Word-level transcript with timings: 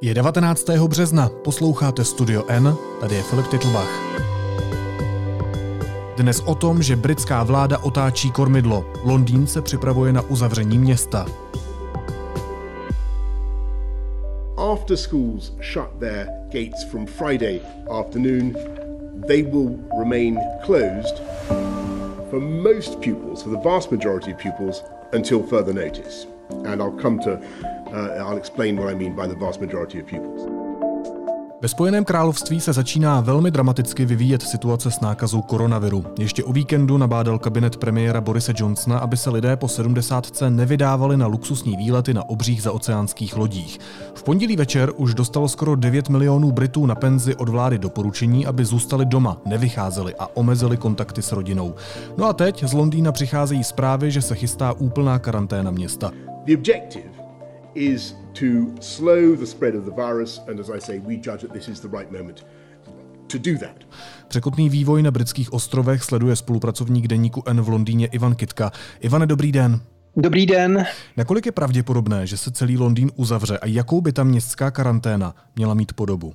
Je 0.00 0.14
19. 0.14 0.70
března, 0.70 1.30
posloucháte 1.44 2.04
Studio 2.04 2.44
N, 2.48 2.76
tady 3.00 3.14
je 3.14 3.22
Filip 3.22 3.46
Titlbach. 3.46 3.88
Dnes 6.16 6.40
o 6.40 6.54
tom, 6.54 6.82
že 6.82 6.96
britská 6.96 7.42
vláda 7.42 7.78
otáčí 7.78 8.30
kormidlo. 8.30 8.92
Londýn 9.04 9.46
se 9.46 9.62
připravuje 9.62 10.12
na 10.12 10.22
uzavření 10.22 10.78
města. 10.78 11.26
After 14.56 14.96
schools 14.96 15.52
shut 15.72 15.90
their 15.98 16.26
gates 16.44 16.84
from 16.90 17.06
Friday 17.06 17.60
afternoon, 17.90 18.54
they 19.26 19.42
will 19.42 19.70
remain 19.98 20.38
closed 20.66 21.22
for 22.30 22.40
most 22.40 23.00
pupils, 23.00 23.42
for 23.42 23.52
the 23.52 23.68
vast 23.68 23.90
majority 23.90 24.34
of 24.34 24.42
pupils, 24.42 24.84
until 25.14 25.42
further 25.42 25.74
notice. 25.74 26.28
And 26.64 26.82
I'll 26.82 27.02
come 27.02 27.18
to 27.18 27.40
I'll 27.92 28.38
explain 28.38 28.76
what 28.76 28.92
I 28.92 28.94
mean 28.94 29.14
by 29.14 29.34
the 29.34 29.44
vast 29.44 29.60
majority 29.60 30.02
of 30.02 30.10
pupils. 30.10 30.68
Ve 31.62 31.68
Spojeném 31.68 32.04
království 32.04 32.60
se 32.60 32.72
začíná 32.72 33.20
velmi 33.20 33.50
dramaticky 33.50 34.04
vyvíjet 34.04 34.42
situace 34.42 34.90
s 34.90 35.00
nákazou 35.00 35.42
koronaviru. 35.42 36.04
Ještě 36.18 36.44
o 36.44 36.52
víkendu 36.52 36.98
nabádal 36.98 37.38
kabinet 37.38 37.76
premiéra 37.76 38.20
Borise 38.20 38.52
Johnsona, 38.56 38.98
aby 38.98 39.16
se 39.16 39.30
lidé 39.30 39.56
po 39.56 39.68
70. 39.68 40.42
nevydávali 40.48 41.16
na 41.16 41.26
luxusní 41.26 41.76
výlety 41.76 42.14
na 42.14 42.28
obřích 42.28 42.62
zaoceánských 42.62 43.36
lodích. 43.36 43.78
V 44.14 44.22
pondělí 44.22 44.56
večer 44.56 44.92
už 44.96 45.14
dostalo 45.14 45.48
skoro 45.48 45.76
9 45.76 46.08
milionů 46.08 46.52
Britů 46.52 46.86
na 46.86 46.94
penzi 46.94 47.36
od 47.36 47.48
vlády 47.48 47.78
doporučení, 47.78 48.46
aby 48.46 48.64
zůstali 48.64 49.06
doma, 49.06 49.40
nevycházeli 49.44 50.14
a 50.18 50.36
omezili 50.36 50.76
kontakty 50.76 51.22
s 51.22 51.32
rodinou. 51.32 51.74
No 52.16 52.26
a 52.26 52.32
teď 52.32 52.64
z 52.64 52.72
Londýna 52.72 53.12
přicházejí 53.12 53.64
zprávy, 53.64 54.10
že 54.10 54.22
se 54.22 54.34
chystá 54.34 54.72
úplná 54.72 55.18
karanténa 55.18 55.70
města. 55.70 56.10
The 56.44 56.54
objective 56.54 57.17
is 57.78 58.14
to 58.32 58.46
slow 58.80 59.36
the 59.36 59.46
spread 59.46 59.74
of 59.74 59.84
the 59.84 59.90
virus, 59.90 60.40
and 60.48 60.60
as 60.60 60.70
I 60.70 60.80
say, 60.80 60.98
we 60.98 61.14
judge 61.14 61.40
that 61.40 61.52
this 61.52 61.68
is 61.68 61.80
the 61.80 61.88
right 61.88 62.12
moment 62.12 62.46
to 63.26 63.38
do 63.38 63.58
that. 63.58 63.84
Překotný 64.28 64.68
vývoj 64.68 65.02
na 65.02 65.10
britských 65.10 65.52
ostrovech 65.52 66.02
sleduje 66.02 66.36
spolupracovník 66.36 67.06
deníku 67.06 67.42
N 67.46 67.60
v 67.60 67.68
Londýně 67.68 68.06
Ivan 68.06 68.34
Kitka. 68.34 68.72
Ivane, 69.00 69.26
dobrý 69.26 69.52
den. 69.52 69.80
Dobrý 70.16 70.46
den. 70.46 70.86
Nakolik 71.16 71.46
je 71.46 71.52
pravděpodobné, 71.52 72.26
že 72.26 72.36
se 72.36 72.50
celý 72.50 72.76
Londýn 72.76 73.10
uzavře 73.16 73.58
a 73.58 73.66
jakou 73.66 74.00
by 74.00 74.12
ta 74.12 74.24
městská 74.24 74.70
karanténa 74.70 75.34
měla 75.56 75.74
mít 75.74 75.92
podobu? 75.92 76.34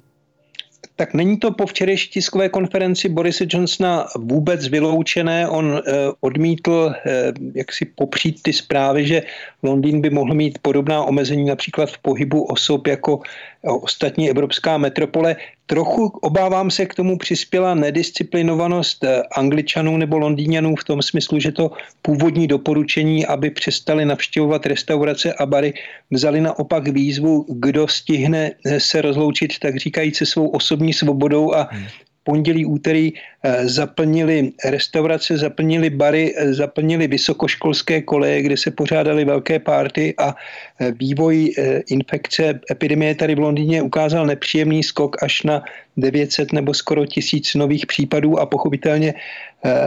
Tak 0.96 1.14
není 1.14 1.38
to 1.38 1.52
po 1.52 1.66
včerejší 1.66 2.10
tiskové 2.10 2.50
konferenci 2.50 3.10
Borise 3.10 3.46
Johnsona 3.50 4.06
vůbec 4.18 4.68
vyloučené. 4.68 5.50
On 5.50 5.82
eh, 5.88 5.92
odmítl 6.20 6.94
eh, 7.06 7.34
jak 7.56 7.74
si 7.74 7.86
popřít 7.86 8.42
ty 8.42 8.54
zprávy, 8.54 9.08
že 9.08 9.22
Londýn 9.64 10.02
by 10.02 10.10
mohl 10.10 10.34
mít 10.34 10.60
podobná 10.62 11.04
omezení 11.04 11.46
například 11.46 11.90
v 11.90 11.98
pohybu 11.98 12.44
osob 12.44 12.88
jako 12.88 13.22
ostatní 13.64 14.30
evropská 14.30 14.78
metropole. 14.78 15.36
Trochu 15.66 16.08
obávám 16.08 16.72
se 16.72 16.86
k 16.86 16.96
tomu 16.96 17.18
přispěla 17.18 17.76
nedisciplinovanost 17.76 19.04
eh, 19.04 19.24
angličanů 19.38 19.98
nebo 19.98 20.18
londýňanů 20.18 20.76
v 20.76 20.84
tom 20.84 21.02
smyslu, 21.02 21.40
že 21.40 21.52
to 21.52 21.72
původní 22.02 22.48
doporučení, 22.48 23.26
aby 23.26 23.50
přestali 23.50 24.06
navštěvovat 24.06 24.66
restaurace 24.66 25.34
a 25.34 25.46
bary, 25.46 25.74
vzali 26.12 26.42
naopak 26.42 26.88
výzvu, 26.88 27.46
kdo 27.50 27.88
stihne 27.88 28.52
se 28.78 29.02
rozloučit, 29.02 29.60
tak 29.60 29.78
říkajíc 29.78 30.18
se 30.18 30.26
svou 30.26 30.48
osobní 30.48 30.94
svobodou 30.94 31.54
a 31.54 31.68
hmm 31.72 31.88
pondělí, 32.24 32.66
úterý 32.66 33.14
eh, 33.14 33.68
zaplnili 33.68 34.52
restaurace, 34.66 35.38
zaplnili 35.38 35.90
bary, 35.90 36.34
eh, 36.38 36.54
zaplnili 36.54 37.08
vysokoškolské 37.08 38.02
koleje, 38.02 38.42
kde 38.42 38.58
se 38.58 38.72
pořádaly 38.72 39.26
velké 39.26 39.60
párty 39.60 40.14
a 40.18 40.36
eh, 40.36 40.92
vývoj 40.92 41.54
infekce. 41.90 42.60
Epidemie 42.72 43.16
tady 43.16 43.36
v 43.36 43.40
Londýně 43.40 43.82
ukázal 43.82 44.26
nepříjemný 44.26 44.84
skok 44.84 45.24
až 45.24 45.44
na 45.44 45.64
900 45.98 46.54
nebo 46.54 46.74
skoro 46.74 47.06
tisíc 47.06 47.56
nových 47.56 47.86
případů 47.86 48.40
a 48.40 48.46
pochopitelně 48.46 49.14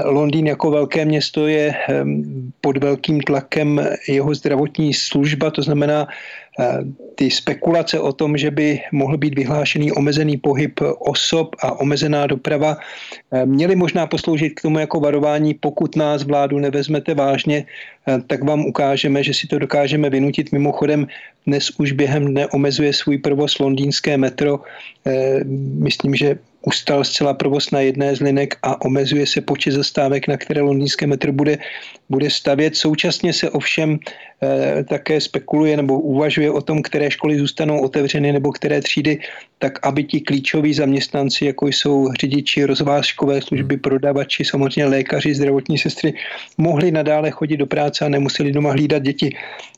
Londýn 0.04 0.46
jako 0.46 0.70
velké 0.70 1.04
město 1.04 1.46
je 1.46 1.68
ehm, 1.68 2.52
pod 2.60 2.76
velkým 2.76 3.20
tlakem 3.20 3.80
jeho 4.08 4.34
zdravotní 4.34 4.94
služba, 4.94 5.50
to 5.50 5.62
znamená 5.62 6.08
ty 7.14 7.30
spekulace 7.30 8.00
o 8.00 8.12
tom, 8.12 8.36
že 8.36 8.50
by 8.50 8.80
mohl 8.92 9.16
být 9.16 9.34
vyhlášený 9.34 9.92
omezený 9.92 10.36
pohyb 10.36 10.80
osob 10.98 11.56
a 11.60 11.80
omezená 11.80 12.26
doprava, 12.26 12.76
eh, 12.76 13.46
měly 13.46 13.76
možná 13.76 14.06
posloužit 14.06 14.56
k 14.56 14.62
tomu 14.62 14.78
jako 14.78 15.00
varování, 15.00 15.54
pokud 15.54 15.96
nás 15.96 16.24
vládu 16.24 16.58
nevezmete 16.58 17.14
vážně, 17.14 17.64
eh, 17.64 18.20
tak 18.26 18.44
vám 18.44 18.64
ukážeme, 18.64 19.24
že 19.24 19.34
si 19.34 19.46
to 19.46 19.58
dokážeme 19.58 20.10
vynutit. 20.10 20.52
Mimochodem, 20.52 21.06
dnes 21.46 21.70
už 21.80 21.92
během 21.92 22.24
dne 22.24 22.46
omezuje 22.52 22.92
svůj 22.92 23.18
provoz 23.18 23.58
londýnské 23.58 24.16
metro. 24.16 24.60
Eh, 25.06 25.44
myslím, 25.80 26.14
že 26.14 26.38
ustal 26.66 27.04
zcela 27.04 27.34
provoz 27.34 27.70
na 27.70 27.80
jedné 27.80 28.16
z 28.16 28.20
linek 28.20 28.58
a 28.62 28.82
omezuje 28.82 29.26
se 29.26 29.40
počet 29.40 29.72
zastávek, 29.72 30.28
na 30.28 30.36
které 30.36 30.60
londýnské 30.60 31.06
metro 31.06 31.32
bude, 31.32 31.58
bude 32.10 32.30
stavět. 32.30 32.76
Současně 32.76 33.32
se 33.32 33.50
ovšem 33.50 33.98
e, 34.42 34.84
také 34.84 35.20
spekuluje 35.20 35.76
nebo 35.76 36.00
uvažuje 36.00 36.50
o 36.50 36.60
tom, 36.60 36.82
které 36.82 37.10
školy 37.10 37.38
zůstanou 37.38 37.80
otevřeny 37.80 38.32
nebo 38.32 38.52
které 38.52 38.82
třídy, 38.82 39.18
tak 39.58 39.86
aby 39.86 40.04
ti 40.04 40.20
klíčoví 40.20 40.74
zaměstnanci, 40.74 41.44
jako 41.44 41.68
jsou 41.68 42.12
řidiči, 42.20 42.64
rozvážkové 42.64 43.42
služby, 43.42 43.76
prodavači, 43.76 44.44
samozřejmě 44.44 44.86
lékaři, 44.86 45.34
zdravotní 45.34 45.78
sestry, 45.78 46.14
mohli 46.58 46.90
nadále 46.90 47.30
chodit 47.30 47.56
do 47.56 47.66
práce 47.66 48.04
a 48.04 48.08
nemuseli 48.08 48.52
doma 48.52 48.72
hlídat 48.72 49.02
děti. 49.02 49.30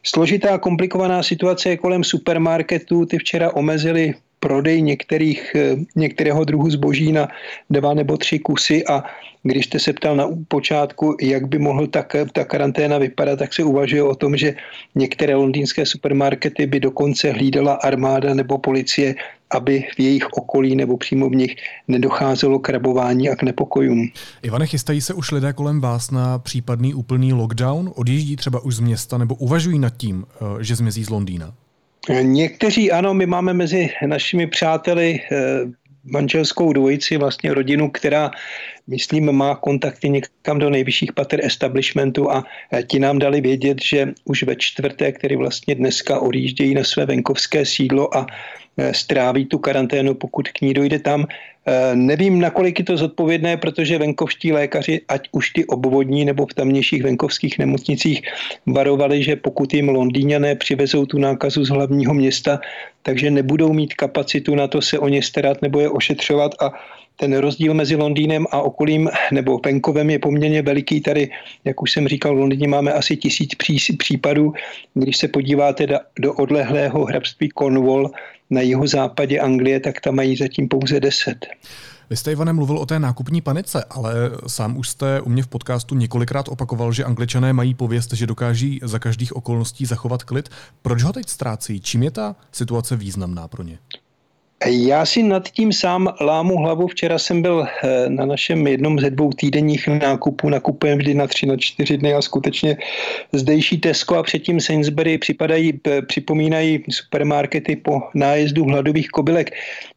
Složitá, 0.02 0.58
komplikovaná 0.58 1.22
situace 1.22 1.68
je 1.68 1.76
kolem 1.76 2.04
supermarketů. 2.04 3.06
Ty 3.06 3.18
včera 3.18 3.52
omezili 3.52 4.14
prodej 4.40 4.82
některých, 4.82 5.54
eh, 5.54 5.76
některého 5.96 6.44
druhu 6.44 6.70
zboží 6.70 7.12
na 7.12 7.28
dva 7.70 7.94
nebo 7.94 8.16
tři 8.16 8.38
kusy 8.38 8.84
a 8.86 9.02
když 9.42 9.66
jste 9.66 9.78
se 9.78 9.92
ptal 9.92 10.16
na 10.16 10.28
počátku, 10.48 11.16
jak 11.20 11.48
by 11.48 11.58
mohl 11.58 11.86
ta, 11.86 12.04
ta 12.32 12.44
karanténa 12.44 12.98
vypadat, 12.98 13.38
tak 13.38 13.54
se 13.54 13.62
uvažuje 13.64 14.02
o 14.02 14.14
tom, 14.14 14.36
že 14.36 14.54
některé 14.94 15.34
londýnské 15.34 15.86
supermarkety 15.86 16.66
by 16.66 16.80
dokonce 16.80 17.32
hlídala 17.32 17.74
armáda 17.74 18.34
nebo 18.34 18.58
policie, 18.58 19.14
aby 19.50 19.84
v 19.96 20.00
jejich 20.00 20.26
okolí 20.32 20.76
nebo 20.76 20.96
přímo 20.96 21.28
v 21.28 21.34
nich 21.34 21.56
nedocházelo 21.88 22.58
k 22.58 22.68
rabování 22.68 23.30
a 23.30 23.36
k 23.36 23.42
nepokojům. 23.42 24.08
Ivane, 24.42 24.66
chystají 24.66 25.00
se 25.00 25.14
už 25.14 25.30
lidé 25.32 25.52
kolem 25.52 25.80
vás 25.80 26.10
na 26.10 26.38
případný 26.38 26.94
úplný 26.94 27.32
lockdown? 27.32 27.92
Odjíždí 27.94 28.36
třeba 28.36 28.60
už 28.60 28.74
z 28.74 28.80
města 28.80 29.18
nebo 29.18 29.34
uvažují 29.34 29.78
nad 29.78 29.96
tím, 29.96 30.24
eh, 30.28 30.64
že 30.64 30.76
zmizí 30.76 31.04
z 31.04 31.10
Londýna? 31.10 31.54
Někteří 32.22 32.92
ano, 32.92 33.14
my 33.14 33.26
máme 33.26 33.54
mezi 33.54 33.90
našimi 34.06 34.46
přáteli 34.46 35.20
eh, 35.20 35.36
manželskou 36.04 36.72
dvojici, 36.72 37.16
vlastně 37.16 37.54
rodinu, 37.54 37.90
která, 37.90 38.30
myslím, 38.88 39.32
má 39.32 39.54
kontakty 39.54 40.08
někam 40.08 40.58
do 40.58 40.70
nejvyšších 40.70 41.12
pater 41.12 41.44
establishmentu 41.44 42.30
a 42.30 42.44
eh, 42.72 42.82
ti 42.82 42.98
nám 42.98 43.18
dali 43.18 43.40
vědět, 43.40 43.82
že 43.82 44.12
už 44.24 44.42
ve 44.42 44.56
čtvrtek, 44.56 45.18
který 45.18 45.36
vlastně 45.36 45.74
dneska 45.74 46.20
odjíždějí 46.20 46.74
na 46.74 46.84
své 46.84 47.06
venkovské 47.06 47.66
sídlo 47.66 48.16
a 48.16 48.26
Eh, 48.78 48.94
stráví 48.94 49.46
tu 49.46 49.58
karanténu, 49.58 50.14
pokud 50.14 50.48
k 50.48 50.60
ní 50.60 50.74
dojde 50.74 50.98
tam. 50.98 51.26
Eh, 51.66 51.96
nevím, 51.96 52.40
nakolik 52.40 52.78
je 52.78 52.84
to 52.84 52.96
zodpovědné, 52.96 53.56
protože 53.56 53.98
venkovští 53.98 54.52
lékaři, 54.52 55.00
ať 55.08 55.28
už 55.32 55.50
ty 55.50 55.64
obvodní 55.66 56.24
nebo 56.24 56.46
v 56.46 56.54
tamnějších 56.54 57.02
venkovských 57.02 57.58
nemocnicích, 57.58 58.22
varovali, 58.66 59.22
že 59.22 59.36
pokud 59.36 59.74
jim 59.74 59.88
Londýňané 59.88 60.54
přivezou 60.54 61.06
tu 61.06 61.18
nákazu 61.18 61.64
z 61.64 61.68
hlavního 61.68 62.14
města, 62.14 62.60
takže 63.02 63.30
nebudou 63.30 63.72
mít 63.72 63.94
kapacitu 63.94 64.54
na 64.54 64.68
to 64.68 64.82
se 64.82 64.98
o 64.98 65.08
ně 65.08 65.22
starat 65.22 65.62
nebo 65.62 65.80
je 65.80 65.90
ošetřovat 65.90 66.54
a 66.62 66.72
ten 67.20 67.36
rozdíl 67.36 67.74
mezi 67.74 67.96
Londýnem 67.96 68.46
a 68.50 68.60
okolím 68.60 69.10
nebo 69.32 69.58
venkovem 69.64 70.10
je 70.10 70.18
poměrně 70.18 70.62
veliký. 70.62 71.00
Tady, 71.00 71.30
jak 71.64 71.82
už 71.82 71.92
jsem 71.92 72.08
říkal, 72.08 72.34
v 72.34 72.38
Londýně 72.38 72.68
máme 72.68 72.92
asi 72.92 73.16
tisíc 73.16 73.50
případů. 73.98 74.52
Když 74.94 75.16
se 75.16 75.28
podíváte 75.28 75.86
do 76.18 76.34
odlehlého 76.34 77.04
hrabství 77.04 77.48
Cornwall 77.58 78.10
na 78.50 78.60
jeho 78.60 78.86
západě 78.86 79.40
Anglie, 79.40 79.80
tak 79.80 80.00
tam 80.00 80.14
mají 80.14 80.36
zatím 80.36 80.68
pouze 80.68 81.00
deset. 81.00 81.46
Vy 82.10 82.16
jste, 82.16 82.32
Ivane, 82.32 82.52
mluvil 82.52 82.78
o 82.78 82.86
té 82.86 82.98
nákupní 82.98 83.40
panice, 83.40 83.84
ale 83.90 84.12
sám 84.46 84.76
už 84.76 84.88
jste 84.88 85.20
u 85.20 85.28
mě 85.28 85.42
v 85.42 85.48
podcastu 85.48 85.94
několikrát 85.94 86.48
opakoval, 86.48 86.92
že 86.92 87.04
angličané 87.04 87.52
mají 87.52 87.74
pověst, 87.74 88.12
že 88.12 88.26
dokáží 88.26 88.80
za 88.82 88.98
každých 88.98 89.36
okolností 89.36 89.86
zachovat 89.86 90.22
klid. 90.22 90.48
Proč 90.82 91.02
ho 91.02 91.12
teď 91.12 91.28
ztrácí? 91.28 91.80
Čím 91.80 92.02
je 92.02 92.10
ta 92.10 92.36
situace 92.52 92.96
významná 92.96 93.48
pro 93.48 93.62
ně? 93.62 93.78
Já 94.66 95.06
si 95.06 95.22
nad 95.22 95.48
tím 95.48 95.72
sám 95.72 96.08
lámu 96.20 96.56
hlavu. 96.56 96.86
Včera 96.86 97.18
jsem 97.18 97.42
byl 97.42 97.66
eh, 97.66 98.08
na 98.08 98.26
našem 98.26 98.66
jednom 98.66 98.98
ze 98.98 99.10
dvou 99.10 99.30
týdenních 99.32 99.88
nákupů. 99.88 100.48
Nakupujeme 100.48 100.98
vždy 100.98 101.14
na 101.14 101.26
tři, 101.26 101.46
na 101.46 101.56
čtyři 101.56 101.96
dny 101.96 102.14
a 102.14 102.22
skutečně 102.22 102.76
zdejší 103.32 103.78
Tesco 103.78 104.16
a 104.16 104.22
předtím 104.22 104.60
Sainsbury 104.60 105.18
připadají, 105.18 105.80
připomínají 106.06 106.84
supermarkety 106.90 107.76
po 107.76 108.02
nájezdu 108.14 108.64
hladových 108.64 109.08
kobylek. 109.08 109.50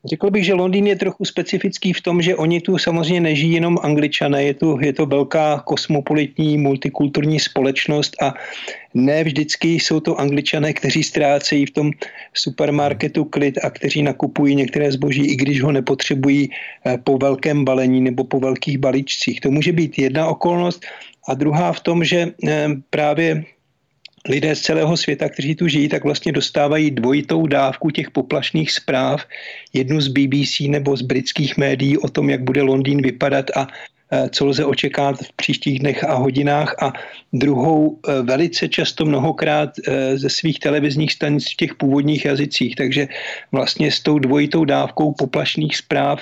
Řekl 0.06 0.31
bych, 0.31 0.46
že 0.46 0.54
Londýn 0.54 0.88
je 0.88 0.96
trochu 0.96 1.25
specifický 1.25 1.94
v 1.94 2.02
tom, 2.02 2.22
že 2.22 2.36
oni 2.36 2.62
tu 2.62 2.78
samozřejmě 2.78 3.22
nežijí 3.22 3.54
jenom 3.54 3.78
angličané. 3.81 4.44
Je, 4.44 4.54
tu, 4.54 4.78
je 4.81 4.94
to 4.94 5.06
velká 5.06 5.60
kosmopolitní 5.66 6.58
multikulturní 6.58 7.40
společnost 7.40 8.13
a 8.22 8.34
ne 8.94 9.24
vždycky 9.24 9.68
jsou 9.68 10.00
to 10.00 10.20
angličané, 10.20 10.74
kteří 10.74 11.04
ztrácejí 11.04 11.66
v 11.66 11.72
tom 11.72 11.92
supermarketu 12.34 13.26
klid 13.26 13.58
a 13.64 13.70
kteří 13.70 14.04
nakupují 14.04 14.56
některé 14.56 14.92
zboží, 14.92 15.26
i 15.26 15.36
když 15.36 15.62
ho 15.62 15.72
nepotřebují 15.72 16.50
eh, 16.50 16.98
po 16.98 17.18
velkém 17.18 17.66
balení 17.66 18.02
nebo 18.02 18.24
po 18.24 18.40
velkých 18.40 18.78
balíčcích. 18.78 19.42
To 19.42 19.52
může 19.52 19.72
být 19.72 20.00
jedna 20.00 20.28
okolnost. 20.28 20.86
A 21.28 21.34
druhá 21.34 21.74
v 21.74 21.80
tom, 21.80 22.04
že 22.04 22.28
eh, 22.48 22.70
právě 22.90 23.46
lidé 24.30 24.56
z 24.56 24.62
celého 24.62 24.98
světa, 24.98 25.30
kteří 25.30 25.56
tu 25.56 25.68
žijí, 25.68 25.90
tak 25.90 26.04
vlastně 26.04 26.32
dostávají 26.32 26.92
dvojitou 26.92 27.48
dávku 27.48 27.90
těch 27.90 28.12
poplašných 28.12 28.72
zpráv, 28.72 29.26
jednu 29.74 30.02
z 30.02 30.08
BBC 30.08 30.60
nebo 30.60 30.98
z 30.98 31.02
britských 31.02 31.58
médií 31.58 31.98
o 31.98 32.10
tom, 32.10 32.30
jak 32.30 32.44
bude 32.44 32.62
Londýn 32.62 33.02
vypadat 33.02 33.46
a 33.56 33.68
co 34.30 34.46
lze 34.46 34.66
očekávat 34.66 35.19
v 35.19 35.34
příštích 35.34 35.80
dnech 35.80 36.04
a 36.04 36.13
hodinách 36.13 36.75
a 36.84 36.94
druhou 37.34 38.00
eh, 38.08 38.22
velice 38.22 38.68
často 38.68 39.06
mnohokrát 39.06 39.69
eh, 39.80 40.18
ze 40.18 40.30
svých 40.30 40.60
televizních 40.60 41.13
stanic 41.13 41.52
v 41.52 41.56
těch 41.56 41.75
původních 41.75 42.25
jazycích. 42.25 42.75
Takže 42.75 43.08
vlastně 43.52 43.92
s 43.92 44.00
tou 44.00 44.19
dvojitou 44.19 44.66
dávkou 44.66 45.12
poplašných 45.13 45.78
zpráv 45.78 46.22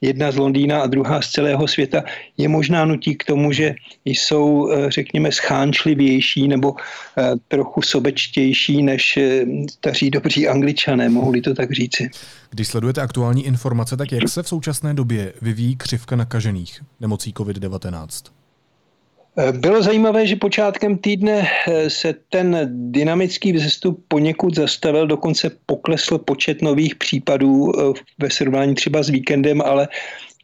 jedna 0.00 0.32
z 0.32 0.36
Londýna 0.36 0.80
a 0.80 0.86
druhá 0.86 1.22
z 1.22 1.30
celého 1.30 1.68
světa, 1.68 2.02
je 2.36 2.48
možná 2.48 2.84
nutí 2.84 3.14
k 3.14 3.24
tomu, 3.24 3.52
že 3.52 3.74
jsou, 4.04 4.68
řekněme, 4.88 5.32
schánčlivější 5.32 6.48
nebo 6.48 6.74
trochu 7.48 7.82
sobečtější 7.82 8.82
než 8.82 9.18
staří 9.70 10.10
dobří 10.10 10.48
angličané, 10.48 11.08
mohli 11.08 11.40
to 11.40 11.54
tak 11.54 11.72
říci. 11.72 12.10
Když 12.50 12.68
sledujete 12.68 13.00
aktuální 13.00 13.46
informace, 13.46 13.96
tak 13.96 14.12
jak 14.12 14.28
se 14.28 14.42
v 14.42 14.48
současné 14.48 14.94
době 14.94 15.32
vyvíjí 15.42 15.76
křivka 15.76 16.16
nakažených 16.16 16.80
nemocí 17.00 17.32
COVID-19? 17.32 18.30
Bylo 19.52 19.82
zajímavé, 19.82 20.26
že 20.26 20.36
počátkem 20.36 20.98
týdne 20.98 21.46
eh, 21.46 21.90
se 21.90 22.14
ten 22.28 22.70
dynamický 22.90 23.52
vzestup 23.52 24.04
poněkud 24.08 24.54
zastavil, 24.54 25.06
dokonce 25.06 25.50
poklesl 25.66 26.18
počet 26.18 26.62
nových 26.62 26.94
případů 26.94 27.72
eh, 27.72 27.92
ve 28.18 28.30
srovnání 28.30 28.74
třeba 28.74 29.02
s 29.02 29.08
víkendem, 29.08 29.62
ale 29.62 29.88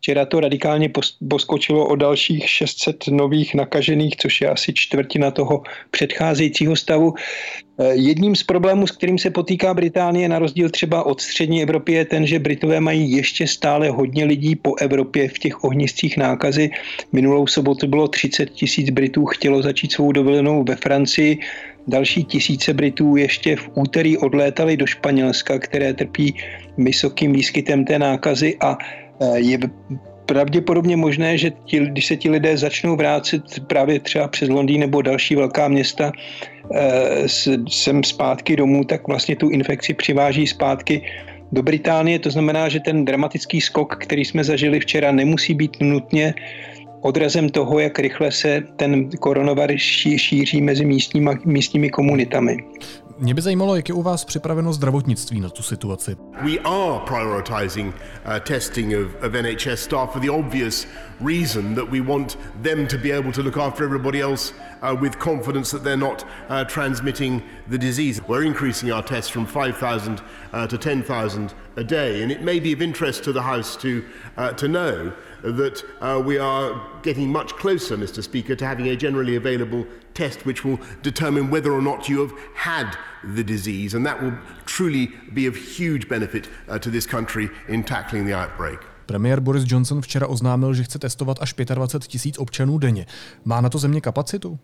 Včera 0.04 0.26
to 0.26 0.40
radikálně 0.40 0.90
poskočilo 1.28 1.86
o 1.86 1.96
dalších 1.96 2.50
600 2.50 3.08
nových 3.08 3.54
nakažených, 3.54 4.16
což 4.16 4.40
je 4.40 4.48
asi 4.48 4.72
čtvrtina 4.72 5.30
toho 5.30 5.62
předcházejícího 5.90 6.76
stavu. 6.76 7.14
Eh, 7.16 7.94
jedním 7.94 8.36
z 8.36 8.42
problémů, 8.42 8.86
s 8.86 8.90
kterým 8.90 9.18
se 9.18 9.30
potýká 9.30 9.74
Británie, 9.74 10.28
na 10.28 10.38
rozdíl 10.38 10.70
třeba 10.70 11.06
od 11.06 11.20
střední 11.20 11.62
Evropy, 11.62 11.92
je 11.92 12.04
ten, 12.04 12.26
že 12.26 12.38
Britové 12.38 12.80
mají 12.80 13.16
ještě 13.16 13.46
stále 13.46 13.88
hodně 13.90 14.24
lidí 14.24 14.56
po 14.56 14.76
Evropě 14.76 15.28
v 15.28 15.38
těch 15.38 15.64
ohniscích 15.64 16.16
nákazy. 16.16 16.70
Minulou 17.12 17.46
sobotu 17.46 17.86
bylo 17.86 18.08
30 18.08 18.50
tisíc 18.50 18.90
Britů 18.90 19.26
chtělo 19.26 19.62
začít 19.62 19.92
svou 19.92 20.12
dovolenou 20.12 20.64
ve 20.68 20.76
Francii. 20.76 21.38
Další 21.88 22.24
tisíce 22.24 22.74
Britů 22.74 23.16
ještě 23.16 23.56
v 23.56 23.70
úterý 23.74 24.18
odlétali 24.18 24.76
do 24.76 24.86
Španělska, 24.86 25.58
které 25.58 25.94
trpí 25.94 26.36
vysokým 26.78 27.32
výskytem 27.32 27.84
té 27.84 27.98
nákazy 27.98 28.56
a 28.60 28.78
je 29.34 29.58
pravděpodobně 30.26 30.96
možné, 30.96 31.38
že 31.38 31.50
ti, 31.50 31.78
když 31.78 32.06
se 32.06 32.16
ti 32.16 32.30
lidé 32.30 32.56
začnou 32.56 32.96
vrátit 32.96 33.42
právě 33.66 34.00
třeba 34.00 34.28
přes 34.28 34.48
Londýn 34.48 34.80
nebo 34.80 35.02
další 35.02 35.36
velká 35.36 35.68
města 35.68 36.12
eh, 36.74 37.28
sem 37.68 38.04
zpátky 38.04 38.56
domů, 38.56 38.84
tak 38.84 39.08
vlastně 39.08 39.36
tu 39.36 39.48
infekci 39.48 39.94
přiváží 39.94 40.46
zpátky 40.46 41.02
do 41.52 41.62
Británie. 41.62 42.18
To 42.18 42.30
znamená, 42.30 42.68
že 42.68 42.80
ten 42.80 43.04
dramatický 43.04 43.60
skok, 43.60 43.96
který 44.00 44.24
jsme 44.24 44.44
zažili 44.44 44.80
včera, 44.80 45.12
nemusí 45.12 45.54
být 45.54 45.76
nutně 45.80 46.34
odrazem 47.00 47.48
toho, 47.48 47.78
jak 47.78 47.98
rychle 47.98 48.32
se 48.32 48.62
ten 48.76 49.10
koronavirus 49.10 49.82
šíří 50.16 50.62
mezi 50.62 50.84
místními, 50.84 51.30
místními 51.44 51.90
komunitami. 51.90 52.56
Mě 53.18 53.34
by 53.34 53.42
zajímalo, 53.42 53.76
jak 53.76 53.88
je 53.88 53.94
u 53.94 54.02
vás 54.02 54.24
připraveno 54.24 54.72
zdravotnictví 54.72 55.40
na 55.40 55.48
tu 55.48 55.62
situaci. 55.62 56.16
We 56.42 56.58
are 56.64 57.00
prioritizing 57.06 57.88
uh, 57.88 58.38
testing 58.38 58.94
of, 58.94 59.24
of 59.24 59.32
NHS 59.32 59.74
staff 59.74 60.12
for 60.12 60.22
the 60.22 60.30
obvious 60.30 60.86
reason 61.20 61.74
that 61.74 61.90
we 61.90 62.00
want 62.00 62.38
them 62.62 62.86
to 62.86 62.98
be 62.98 63.18
able 63.18 63.32
to 63.32 63.42
look 63.42 63.56
after 63.56 63.84
everybody 63.84 64.20
else 64.20 64.54
uh, 64.82 65.00
with 65.00 65.18
confidence 65.18 65.70
that 65.70 65.84
they're 65.84 66.08
not 66.10 66.24
uh, 66.48 66.64
transmitting 66.64 67.42
the 67.70 67.78
disease. 67.78 68.20
We're 68.28 68.46
increasing 68.46 68.92
our 68.92 69.02
tests 69.02 69.30
from 69.30 69.46
5,000 69.46 70.20
uh, 70.52 70.66
to 70.66 70.78
10,000 70.78 71.54
a 71.76 71.84
day, 71.84 72.22
and 72.22 72.32
it 72.32 72.42
may 72.42 72.60
be 72.60 72.72
of 72.72 72.82
interest 72.82 73.24
to 73.24 73.32
the 73.32 73.42
House 73.42 73.76
to, 73.76 74.02
to 74.56 74.68
know 74.68 75.12
that 75.42 75.82
we 76.24 76.38
are 76.38 76.82
getting 77.02 77.30
much 77.32 77.52
closer, 77.52 77.96
Mr. 77.96 78.22
Speaker, 78.22 78.56
to 78.56 78.66
having 78.66 78.88
a 78.88 78.96
generally 78.96 79.36
available 79.36 79.86
test 80.14 80.46
which 80.46 80.64
will 80.64 80.78
determine 81.02 81.50
whether 81.50 81.72
or 81.72 81.82
not 81.82 82.08
you 82.08 82.20
have 82.26 82.32
had 82.54 82.86
the 83.36 83.42
disease, 83.42 83.96
and 83.96 84.06
that 84.06 84.22
will 84.22 84.34
truly 84.64 85.08
be 85.32 85.48
of 85.48 85.56
huge 85.56 86.08
benefit 86.08 86.48
uh, 86.68 86.78
to 86.78 86.90
this 86.90 87.06
country 87.06 87.48
in 87.68 87.82
tackling 87.82 88.26
the 88.26 88.34
outbreak. 88.34 88.78
Premiér 89.06 89.40
Boris 89.40 89.64
Johnson 89.66 90.00
včera 90.00 90.26
oznámil, 90.26 90.74
že 90.74 90.82
chce 90.82 90.98
testovat 90.98 91.36
až 91.40 91.54
25 91.74 92.08
tisíc 92.10 92.38
občanů 92.38 92.78
denně. 92.78 93.06
Má 93.44 93.60
na 93.60 93.68
to 93.68 93.78
země 93.78 94.00
kapacitu? 94.00 94.58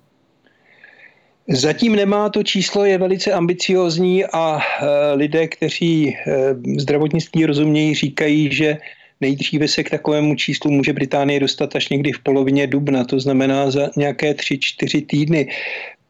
Zatím 1.49 1.97
nemá, 1.97 2.29
to 2.29 2.43
číslo 2.43 2.85
je 2.85 2.99
velice 2.99 3.33
ambiciozní 3.33 4.25
a 4.25 4.59
e, 4.59 5.13
lidé, 5.15 5.49
kteří 5.49 6.09
e, 6.09 6.17
zdravotnictví 6.79 7.47
rozumějí, 7.47 7.95
říkají, 7.95 8.55
že 8.55 8.79
Nejdříve 9.21 9.69
se 9.69 9.83
k 9.83 9.91
takovému 9.91 10.35
číslu 10.35 10.71
může 10.71 10.93
Británie 10.93 11.41
dostat 11.41 11.77
až 11.77 11.89
někdy 11.89 12.13
v 12.13 12.19
polovině 12.19 12.67
dubna, 12.67 13.05
to 13.05 13.21
znamená 13.21 13.71
za 13.71 13.91
nějaké 13.97 14.35
tři, 14.35 14.59
čtyři 14.59 15.03
týdny. 15.03 15.49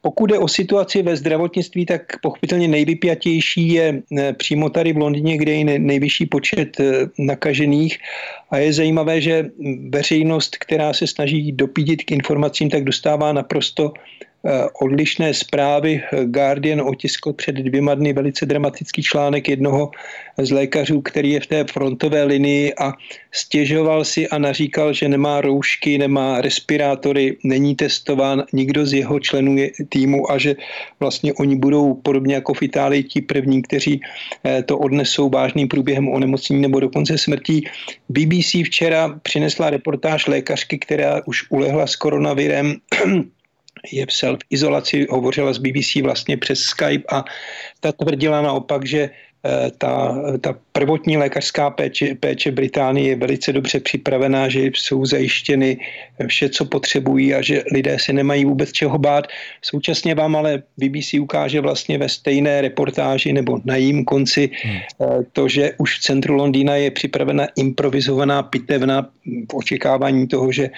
Pokud 0.02 0.30
je 0.30 0.38
o 0.38 0.48
situaci 0.48 1.02
ve 1.02 1.16
zdravotnictví, 1.16 1.86
tak 1.86 2.02
pochopitelně 2.22 2.68
nejvypjatější 2.68 3.68
je 3.68 4.02
eh, 4.18 4.32
přímo 4.32 4.70
tady 4.70 4.92
v 4.92 4.96
Londýně, 4.96 5.36
kde 5.36 5.52
je 5.52 5.78
nejvyšší 5.78 6.26
počet 6.26 6.80
eh, 6.80 7.06
nakažených. 7.18 7.98
A 8.50 8.58
je 8.58 8.72
zajímavé, 8.72 9.20
že 9.20 9.50
veřejnost, 9.88 10.56
která 10.56 10.92
se 10.92 11.06
snaží 11.06 11.52
dopídit 11.52 12.04
k 12.04 12.12
informacím, 12.12 12.70
tak 12.70 12.84
dostává 12.84 13.32
naprosto 13.32 13.92
odlišné 14.80 15.34
zprávy. 15.34 16.02
Guardian 16.24 16.80
otiskl 16.80 17.32
před 17.32 17.54
dvěma 17.54 17.94
dny 17.94 18.12
velice 18.12 18.46
dramatický 18.46 19.02
článek 19.02 19.48
jednoho 19.48 19.90
z 20.38 20.50
lékařů, 20.50 21.00
který 21.00 21.30
je 21.30 21.40
v 21.40 21.46
té 21.46 21.64
frontové 21.64 22.24
linii 22.24 22.74
a 22.74 22.92
stěžoval 23.32 24.04
si 24.04 24.28
a 24.28 24.38
naříkal, 24.38 24.92
že 24.92 25.08
nemá 25.08 25.40
roušky, 25.40 25.98
nemá 25.98 26.40
respirátory, 26.40 27.36
není 27.44 27.76
testován 27.76 28.44
nikdo 28.52 28.86
z 28.86 28.92
jeho 28.92 29.20
členů 29.20 29.56
týmu 29.88 30.30
a 30.30 30.38
že 30.38 30.54
vlastně 31.00 31.34
oni 31.34 31.56
budou 31.56 31.94
podobně 31.94 32.34
jako 32.34 32.54
v 32.54 32.62
Itálii 32.62 33.02
ti 33.02 33.20
první, 33.20 33.62
kteří 33.62 34.00
eh, 34.44 34.62
to 34.62 34.78
odnesou 34.78 35.28
vážným 35.28 35.68
průběhem 35.68 36.08
onemocnění 36.08 36.60
nebo 36.60 36.80
dokonce 36.80 37.18
smrtí. 37.18 37.64
BBC 38.08 38.64
včera 38.64 39.20
přinesla 39.22 39.70
reportáž 39.70 40.26
lékařky, 40.26 40.78
která 40.78 41.22
už 41.26 41.44
ulehla 41.50 41.86
s 41.86 41.96
koronavirem 41.96 42.74
je 43.92 44.06
v 44.06 44.12
self-izolaci, 44.12 45.06
hovořila 45.10 45.52
s 45.52 45.58
BBC 45.58 45.96
vlastně 46.02 46.36
přes 46.36 46.60
Skype 46.60 47.04
a 47.12 47.24
ta 47.80 47.92
tvrdila 47.92 48.42
naopak, 48.42 48.86
že 48.86 49.10
ta, 49.78 50.22
ta 50.40 50.54
prvotní 50.72 51.16
lékařská 51.16 51.70
péče, 51.70 52.14
péče 52.20 52.50
Británie 52.52 53.08
je 53.08 53.16
velice 53.16 53.52
dobře 53.52 53.80
připravená, 53.80 54.48
že 54.48 54.60
jsou 54.74 55.04
zajištěny 55.06 55.78
vše, 56.26 56.48
co 56.48 56.64
potřebují 56.64 57.34
a 57.34 57.42
že 57.42 57.62
lidé 57.72 57.98
si 57.98 58.12
nemají 58.12 58.44
vůbec 58.44 58.72
čeho 58.72 58.98
bát. 58.98 59.26
Současně 59.62 60.14
vám 60.14 60.36
ale 60.36 60.62
BBC 60.76 61.14
ukáže 61.14 61.60
vlastně 61.60 61.98
ve 61.98 62.08
stejné 62.08 62.60
reportáži 62.60 63.32
nebo 63.32 63.60
na 63.64 63.76
jím 63.76 64.04
konci 64.04 64.50
hmm. 64.62 64.76
Eh, 65.00 65.24
to, 65.32 65.48
že 65.48 65.72
už 65.78 65.98
v 65.98 66.02
centru 66.02 66.34
Londýna 66.34 66.76
je 66.76 66.90
připravena 66.90 67.46
improvizovaná 67.56 68.42
pitevna 68.42 69.08
v 69.52 69.54
očekávání 69.54 70.28
toho, 70.28 70.52
že 70.52 70.70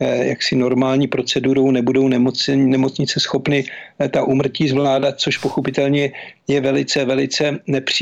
eh, 0.00 0.26
jaksi 0.26 0.56
normální 0.56 1.06
procedurou 1.06 1.70
nebudou 1.70 2.08
nemocnice 2.56 3.20
schopny 3.20 3.64
ta 4.10 4.22
umrtí 4.24 4.68
zvládat, 4.68 5.20
což 5.20 5.38
pochopitelně 5.38 6.12
je 6.48 6.60
velice, 6.60 7.04
velice 7.04 7.58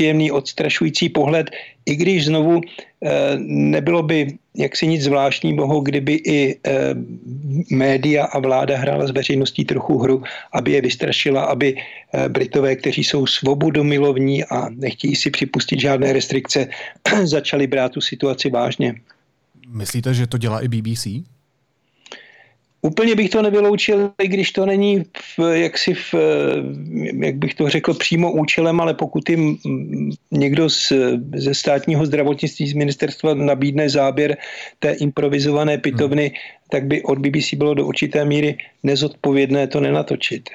nepříjemný, 0.07 0.31
odstrašující 0.31 1.09
pohled, 1.09 1.51
i 1.85 1.95
když 1.95 2.25
znovu 2.25 2.61
eh, 2.61 3.37
nebylo 3.39 4.03
by 4.03 4.37
jaksi 4.55 4.87
nic 4.87 5.03
zvláštního, 5.03 5.81
kdyby 5.81 6.13
i 6.13 6.55
eh, 6.55 6.95
média 7.71 8.25
a 8.25 8.39
vláda 8.39 8.77
hrála 8.77 9.07
s 9.07 9.11
veřejností 9.11 9.65
trochu 9.65 9.99
hru, 9.99 10.23
aby 10.53 10.71
je 10.71 10.81
vystrašila, 10.81 11.43
aby 11.43 11.75
eh, 11.75 12.29
Britové, 12.29 12.75
kteří 12.75 13.03
jsou 13.03 13.27
svobodomilovní 13.27 14.43
a 14.45 14.69
nechtějí 14.69 15.15
si 15.15 15.31
připustit 15.31 15.79
žádné 15.79 16.13
restrikce, 16.13 16.67
začali 17.23 17.67
brát 17.67 17.91
tu 17.91 18.01
situaci 18.01 18.49
vážně. 18.49 18.95
Myslíte, 19.67 20.13
že 20.13 20.27
to 20.27 20.37
dělá 20.37 20.63
i 20.63 20.67
BBC? 20.67 21.07
Úplně 22.87 23.15
bych 23.15 23.29
to 23.29 23.41
nevyloučil, 23.41 24.11
i 24.23 24.27
když 24.27 24.51
to 24.51 24.65
není 24.65 25.03
v, 25.37 25.39
jaksi 25.53 25.93
v, 25.93 26.15
jak 27.23 27.35
bych 27.35 27.55
to 27.55 27.69
řekl, 27.69 27.93
přímo 27.93 28.31
účelem, 28.31 28.81
ale 28.81 28.93
pokud 28.93 29.29
jim 29.29 29.57
někdo 30.31 30.69
z, 30.69 30.93
ze 31.35 31.53
státního 31.53 32.05
zdravotnictví 32.05 32.67
z 32.67 32.73
ministerstva 32.73 33.33
nabídne 33.33 33.89
záběr 33.89 34.37
té 34.79 34.91
improvizované 34.91 35.77
pitovny, 35.77 36.23
hmm. 36.23 36.35
tak 36.71 36.85
by 36.85 37.03
od 37.03 37.19
BBC 37.19 37.53
bylo 37.53 37.73
do 37.73 37.85
určité 37.85 38.25
míry 38.25 38.57
nezodpovědné 38.83 39.67
to 39.67 39.79
nenatočit. 39.79 40.49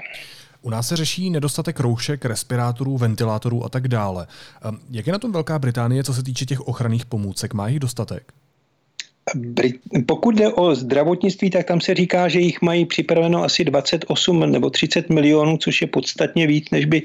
U 0.63 0.71
nás 0.71 0.89
se 0.89 0.97
řeší 0.97 1.31
nedostatek 1.31 1.81
roušek, 1.81 2.25
respirátorů, 2.25 2.99
ventilátorů 2.99 3.65
a 3.65 3.69
tak 3.69 3.89
dále. 3.89 4.27
Ehm, 4.65 4.79
jak 4.91 5.07
je 5.07 5.13
na 5.13 5.19
tom 5.19 5.33
Velká 5.33 5.59
Británie, 5.59 6.05
co 6.05 6.15
se 6.15 6.23
týče 6.23 6.47
těch 6.47 6.61
ochranných 6.61 7.07
pomůcek? 7.07 7.55
Má 7.55 7.69
jich 7.69 7.81
dostatek? 7.81 8.33
Pokud 10.07 10.35
jde 10.35 10.49
o 10.49 10.75
zdravotnictví, 10.75 11.51
tak 11.51 11.67
tam 11.67 11.81
se 11.81 11.95
říká, 11.95 12.29
že 12.29 12.41
jich 12.41 12.63
mají 12.63 12.85
připraveno 12.85 13.45
asi 13.45 13.65
28 13.65 14.51
nebo 14.51 14.71
30 14.71 15.11
milionů, 15.11 15.57
což 15.57 15.81
je 15.81 15.87
podstatně 15.87 16.47
víc, 16.47 16.71
než 16.71 16.85
by 16.85 17.03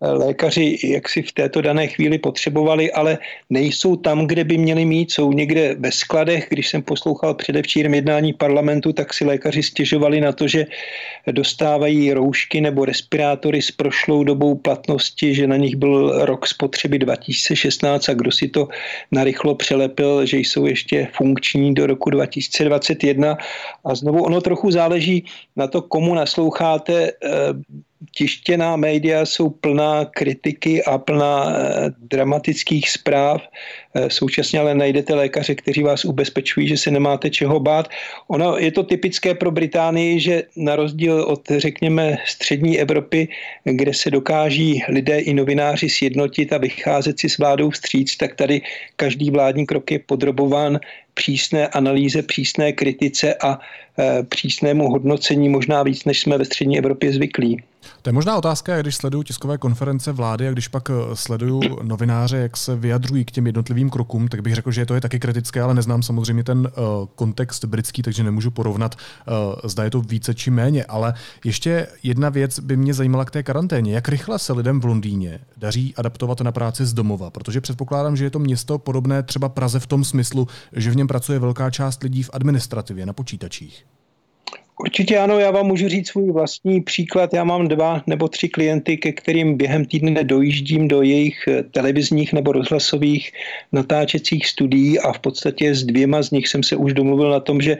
lékaři 0.00 0.78
jak 0.84 1.08
si 1.08 1.22
v 1.22 1.32
této 1.32 1.60
dané 1.60 1.86
chvíli 1.86 2.18
potřebovali, 2.18 2.92
ale 2.92 3.18
nejsou 3.50 3.96
tam, 3.96 4.26
kde 4.26 4.44
by 4.44 4.58
měli 4.58 4.84
mít, 4.84 5.12
jsou 5.12 5.32
někde 5.32 5.76
ve 5.78 5.92
skladech. 5.92 6.46
Když 6.48 6.68
jsem 6.68 6.82
poslouchal 6.82 7.34
předevčírem 7.34 7.94
jednání 7.94 8.32
parlamentu, 8.32 8.92
tak 8.92 9.14
si 9.14 9.24
lékaři 9.24 9.62
stěžovali 9.62 10.20
na 10.20 10.32
to, 10.32 10.48
že 10.48 10.66
dostávají 11.30 12.12
roušky 12.12 12.60
nebo 12.60 12.84
respirátory 12.84 13.62
s 13.62 13.70
prošlou 13.70 14.24
dobou 14.24 14.54
platnosti, 14.54 15.34
že 15.34 15.46
na 15.46 15.56
nich 15.56 15.76
byl 15.76 16.24
rok 16.24 16.46
spotřeby 16.46 16.98
2016 16.98 18.08
a 18.08 18.14
kdo 18.14 18.32
si 18.32 18.48
to 18.48 18.68
narychlo 19.12 19.54
přelepil, 19.54 20.26
že 20.26 20.38
jsou 20.38 20.66
ještě 20.66 21.08
funkční 21.12 21.49
do 21.74 21.86
roku 21.86 22.10
2021. 22.10 23.36
A 23.84 23.94
znovu 23.94 24.24
ono 24.24 24.40
trochu 24.40 24.70
záleží 24.70 25.24
na 25.56 25.66
to, 25.66 25.82
komu 25.82 26.14
nasloucháte 26.14 26.94
eh, 26.94 27.12
tištěná 28.10 28.76
média 28.76 29.26
jsou 29.26 29.50
plná 29.50 30.04
kritiky 30.04 30.84
a 30.84 30.98
plná 30.98 31.52
eh, 31.52 31.90
dramatických 31.98 32.90
zpráv. 32.90 33.42
Eh, 33.94 34.10
současně 34.10 34.60
ale 34.60 34.74
najdete 34.74 35.14
lékaře, 35.14 35.54
kteří 35.54 35.82
vás 35.82 36.04
ubezpečují, 36.04 36.68
že 36.68 36.76
se 36.76 36.90
nemáte 36.90 37.30
čeho 37.30 37.60
bát. 37.60 37.88
Ono 38.28 38.58
je 38.58 38.70
to 38.72 38.82
typické 38.82 39.34
pro 39.34 39.50
Británii, 39.50 40.20
že 40.20 40.42
na 40.56 40.76
rozdíl 40.76 41.22
od, 41.22 41.42
řekněme, 41.56 42.16
střední 42.26 42.78
Evropy, 42.78 43.28
kde 43.64 43.94
se 43.94 44.10
dokáží 44.10 44.82
lidé 44.88 45.18
i 45.18 45.34
novináři 45.34 45.88
sjednotit 45.88 46.52
a 46.52 46.58
vycházet 46.58 47.20
si 47.20 47.28
s 47.28 47.38
vládou 47.38 47.70
vstříc, 47.70 48.16
tak 48.16 48.34
tady 48.34 48.62
každý 48.96 49.30
vládní 49.30 49.66
krok 49.66 49.90
je 49.90 49.98
podrobován 49.98 50.80
přísné 51.14 51.68
analýze, 51.68 52.22
přísné 52.22 52.72
kritice 52.72 53.34
a 53.34 53.58
e, 53.98 54.22
přísnému 54.22 54.90
hodnocení 54.90 55.48
možná 55.48 55.82
víc, 55.82 56.04
než 56.04 56.20
jsme 56.20 56.38
ve 56.38 56.44
střední 56.44 56.78
Evropě 56.78 57.12
zvyklí. 57.12 57.62
To 58.02 58.08
je 58.08 58.12
možná 58.12 58.36
otázka, 58.36 58.82
když 58.82 58.96
sleduju 58.96 59.22
tiskové 59.22 59.58
konference 59.58 60.12
vlády 60.12 60.48
a 60.48 60.52
když 60.52 60.68
pak 60.68 60.90
eh, 60.90 61.16
sleduju 61.16 61.60
novináře, 61.82 62.36
jak 62.36 62.56
se 62.56 62.76
vyjadřují 62.76 63.24
k 63.24 63.30
těm 63.30 63.46
jednotlivým 63.46 63.90
krokům, 63.90 64.28
tak 64.28 64.40
bych 64.40 64.54
řekl, 64.54 64.70
že 64.70 64.86
to 64.86 64.94
je 64.94 65.00
taky 65.00 65.18
kritické, 65.18 65.62
ale 65.62 65.74
neznám 65.74 66.02
samozřejmě 66.02 66.44
ten 66.44 66.58
uh, 66.58 67.06
kontext 67.14 67.64
britský, 67.64 68.02
takže 68.02 68.22
nemůžu 68.22 68.50
porovnat, 68.50 68.94
uh, 68.94 69.34
zda 69.64 69.84
je 69.84 69.90
to 69.90 70.00
více 70.00 70.34
či 70.34 70.50
méně. 70.50 70.84
Ale 70.84 71.14
ještě 71.44 71.86
jedna 72.02 72.28
věc 72.28 72.60
by 72.60 72.76
mě 72.76 72.94
zajímala 72.94 73.24
k 73.24 73.30
té 73.30 73.42
karanténě. 73.42 73.94
Jak 73.94 74.08
rychle 74.08 74.38
se 74.38 74.52
lidem 74.52 74.80
v 74.80 74.84
Londýně 74.84 75.40
daří 75.56 75.94
adaptovat 75.96 76.40
na 76.40 76.52
práci 76.52 76.86
z 76.86 76.92
domova? 76.92 77.30
Protože 77.30 77.60
předpokládám, 77.60 78.16
že 78.16 78.24
je 78.24 78.30
to 78.30 78.38
město 78.38 78.78
podobné 78.78 79.22
třeba 79.22 79.48
Praze 79.48 79.80
v 79.80 79.86
tom 79.86 80.04
smyslu, 80.04 80.48
že 80.72 80.90
v 80.90 80.96
něm 80.96 81.06
pracuje 81.06 81.38
velká 81.38 81.70
část 81.70 82.02
lidí 82.02 82.22
v 82.22 82.30
administrativě, 82.32 83.06
na 83.06 83.12
počítačích. 83.12 83.84
Určitě 84.80 85.18
ano, 85.18 85.38
já 85.38 85.50
vám 85.50 85.66
můžu 85.66 85.88
říct 85.88 86.08
svůj 86.08 86.32
vlastní 86.32 86.80
příklad. 86.80 87.34
Já 87.34 87.44
mám 87.44 87.68
dva 87.68 88.02
nebo 88.06 88.28
tři 88.28 88.48
klienty, 88.48 88.96
ke 88.96 89.12
kterým 89.12 89.56
během 89.56 89.84
týdne 89.84 90.24
dojíždím 90.24 90.88
do 90.88 91.02
jejich 91.02 91.48
eh, 91.48 91.62
televizních 91.62 92.32
nebo 92.32 92.52
rozhlasových 92.52 93.32
natáčecích 93.72 94.46
studií 94.46 94.98
a 94.98 95.12
v 95.12 95.18
podstatě 95.18 95.74
s 95.74 95.84
dvěma 95.84 96.22
z 96.22 96.30
nich 96.30 96.48
jsem 96.48 96.62
se 96.62 96.76
už 96.76 96.92
domluvil 96.92 97.30
na 97.30 97.40
tom, 97.40 97.60
že 97.60 97.78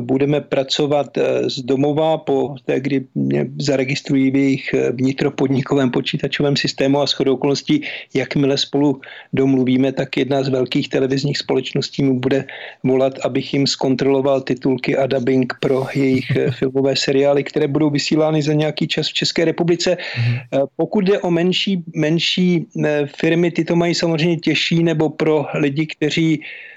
budeme 0.00 0.40
pracovat 0.40 1.18
eh, 1.18 1.50
z 1.50 1.62
domova 1.62 2.18
po 2.18 2.54
té, 2.66 2.80
kdy 2.80 3.06
mě 3.14 3.46
zaregistrují 3.58 4.30
v 4.30 4.36
jejich 4.36 4.74
eh, 4.74 4.92
vnitropodnikovém 4.92 5.90
počítačovém 5.90 6.56
systému 6.56 7.00
a 7.00 7.06
shodou 7.06 7.34
okolností, 7.34 7.82
jakmile 8.14 8.58
spolu 8.58 9.00
domluvíme, 9.32 9.92
tak 9.92 10.16
jedna 10.16 10.42
z 10.42 10.48
velkých 10.48 10.88
televizních 10.88 11.38
společností 11.38 12.02
mu 12.02 12.20
bude 12.20 12.44
volat, 12.84 13.18
abych 13.22 13.54
jim 13.54 13.66
zkontroloval 13.66 14.40
titulky 14.40 14.96
a 14.96 15.06
dubbing 15.06 15.54
pro 15.60 15.86
jejich 15.94 16.39
filmové 16.50 16.96
seriály, 16.96 17.44
které 17.44 17.68
budou 17.68 17.90
vysílány 17.90 18.42
za 18.42 18.52
nějaký 18.52 18.88
čas 18.88 19.08
v 19.08 19.12
České 19.12 19.44
republice. 19.44 19.96
Mm-hmm. 19.96 20.66
Pokud 20.76 21.04
jde 21.04 21.18
o 21.18 21.30
menší, 21.30 21.84
menší 21.96 22.66
eh, 22.84 23.06
firmy, 23.06 23.50
ty 23.50 23.64
to 23.64 23.76
mají 23.76 23.94
samozřejmě 23.94 24.36
těžší, 24.36 24.82
nebo 24.82 25.10
pro 25.10 25.46
lidi, 25.54 25.86
kteří 25.86 26.40
Eh, 26.40 26.69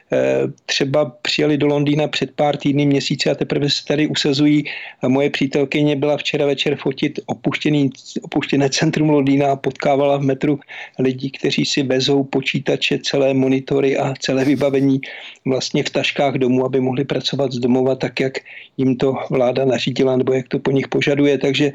třeba 0.65 1.05
přijeli 1.21 1.57
do 1.57 1.67
Londýna 1.67 2.07
před 2.07 2.31
pár 2.31 2.57
týdny, 2.57 2.85
měsíce 2.85 3.31
a 3.31 3.35
teprve 3.35 3.69
se 3.69 3.85
tady 3.85 4.07
usazují. 4.07 4.63
Moje 5.07 5.29
přítelkyně 5.29 5.95
byla 5.95 6.17
včera 6.17 6.45
večer 6.45 6.75
fotit 6.75 7.19
opuštěný, 7.25 7.89
opuštěné 8.21 8.69
centrum 8.69 9.09
Londýna 9.09 9.51
a 9.51 9.55
potkávala 9.55 10.17
v 10.17 10.21
metru 10.21 10.59
lidi, 10.99 11.29
kteří 11.29 11.65
si 11.65 11.83
vezou 11.83 12.23
počítače, 12.23 12.99
celé 13.03 13.33
monitory 13.33 13.97
a 13.97 14.13
celé 14.19 14.45
vybavení 14.45 15.01
vlastně 15.45 15.83
v 15.83 15.89
taškách 15.89 16.33
domů, 16.33 16.65
aby 16.65 16.79
mohli 16.79 17.05
pracovat 17.05 17.51
z 17.51 17.59
domova 17.59 17.95
tak, 17.95 18.19
jak 18.19 18.33
jim 18.77 18.95
to 18.95 19.15
vláda 19.29 19.65
nařídila 19.65 20.17
nebo 20.17 20.33
jak 20.33 20.47
to 20.47 20.59
po 20.59 20.71
nich 20.71 20.87
požaduje. 20.87 21.37
Takže 21.37 21.71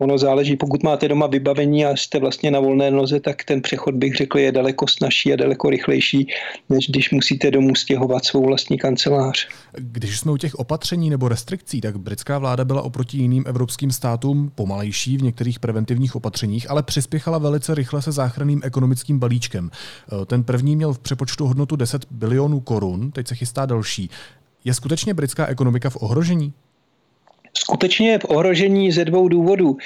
Ono 0.00 0.18
záleží, 0.18 0.56
pokud 0.56 0.82
máte 0.82 1.08
doma 1.08 1.26
vybavení 1.26 1.84
a 1.86 1.96
jste 1.96 2.18
vlastně 2.18 2.50
na 2.50 2.60
volné 2.60 2.90
noze, 2.90 3.20
tak 3.20 3.44
ten 3.44 3.62
přechod 3.62 3.94
bych 3.94 4.16
řekl 4.16 4.38
je 4.38 4.52
daleko 4.52 4.86
snažší 4.88 5.32
a 5.32 5.36
daleko 5.36 5.70
rychlejší, 5.70 6.26
než 6.68 6.88
když 6.88 7.10
musíte 7.10 7.50
domů 7.50 7.74
stěhovat 7.74 8.24
svou 8.24 8.46
vlastní 8.46 8.78
kancelář. 8.78 9.48
Když 9.72 10.18
jsme 10.18 10.32
u 10.32 10.36
těch 10.36 10.54
opatření 10.54 11.10
nebo 11.10 11.28
restrikcí, 11.28 11.80
tak 11.80 11.96
britská 11.96 12.38
vláda 12.38 12.64
byla 12.64 12.82
oproti 12.82 13.18
jiným 13.18 13.44
evropským 13.46 13.90
státům 13.90 14.52
pomalejší 14.54 15.16
v 15.16 15.22
některých 15.22 15.60
preventivních 15.60 16.16
opatřeních, 16.16 16.70
ale 16.70 16.82
přispěchala 16.82 17.38
velice 17.38 17.74
rychle 17.74 18.02
se 18.02 18.12
záchranným 18.12 18.60
ekonomickým 18.64 19.18
balíčkem. 19.18 19.70
Ten 20.26 20.44
první 20.44 20.76
měl 20.76 20.92
v 20.92 20.98
přepočtu 20.98 21.46
hodnotu 21.46 21.76
10 21.76 22.06
bilionů 22.10 22.60
korun, 22.60 23.10
teď 23.10 23.28
se 23.28 23.34
chystá 23.34 23.66
další. 23.66 24.10
Je 24.64 24.74
skutečně 24.74 25.14
britská 25.14 25.46
ekonomika 25.46 25.90
v 25.90 25.96
ohrožení? 26.00 26.52
Skutečně 27.54 28.10
je 28.10 28.18
v 28.18 28.24
ohrožení 28.24 28.92
ze 28.92 29.04
dvou 29.04 29.28
důvodů. 29.28 29.76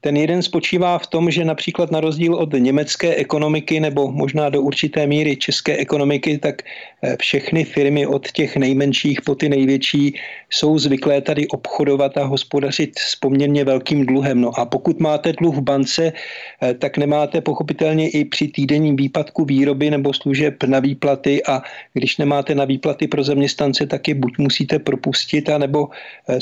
Ten 0.00 0.16
jeden 0.16 0.42
spočívá 0.42 0.98
v 0.98 1.06
tom, 1.06 1.30
že 1.30 1.44
například 1.44 1.90
na 1.90 2.00
rozdíl 2.00 2.34
od 2.34 2.52
německé 2.58 3.14
ekonomiky 3.14 3.80
nebo 3.80 4.10
možná 4.10 4.50
do 4.50 4.62
určité 4.62 5.06
míry 5.06 5.36
české 5.36 5.76
ekonomiky, 5.76 6.38
tak 6.38 6.62
eh, 6.62 7.16
všechny 7.20 7.64
firmy 7.64 8.06
od 8.06 8.30
těch 8.32 8.56
nejmenších 8.56 9.22
po 9.22 9.34
ty 9.34 9.48
největší 9.48 10.14
jsou 10.50 10.78
zvyklé 10.78 11.20
tady 11.20 11.48
obchodovat 11.48 12.18
a 12.18 12.24
hospodařit 12.24 12.98
s 12.98 13.16
poměrně 13.16 13.64
velkým 13.64 14.06
dluhem. 14.06 14.40
No 14.40 14.58
a 14.58 14.66
pokud 14.66 15.00
máte 15.00 15.32
dluh 15.32 15.54
v 15.54 15.60
bance, 15.60 16.12
eh, 16.12 16.74
tak 16.74 16.98
nemáte 16.98 17.40
pochopitelně 17.40 18.10
i 18.10 18.24
při 18.24 18.48
týdenním 18.48 18.96
výpadku 18.96 19.44
výroby 19.44 19.90
nebo 19.90 20.12
služeb 20.12 20.62
na 20.66 20.82
výplaty 20.82 21.46
a 21.46 21.62
když 21.94 22.18
nemáte 22.18 22.54
na 22.54 22.64
výplaty 22.64 23.06
pro 23.06 23.22
zaměstnance, 23.22 23.86
tak 23.86 24.08
je 24.08 24.14
buď 24.14 24.38
musíte 24.38 24.78
propustit, 24.78 25.48
anebo 25.48 25.88
eh, 26.28 26.40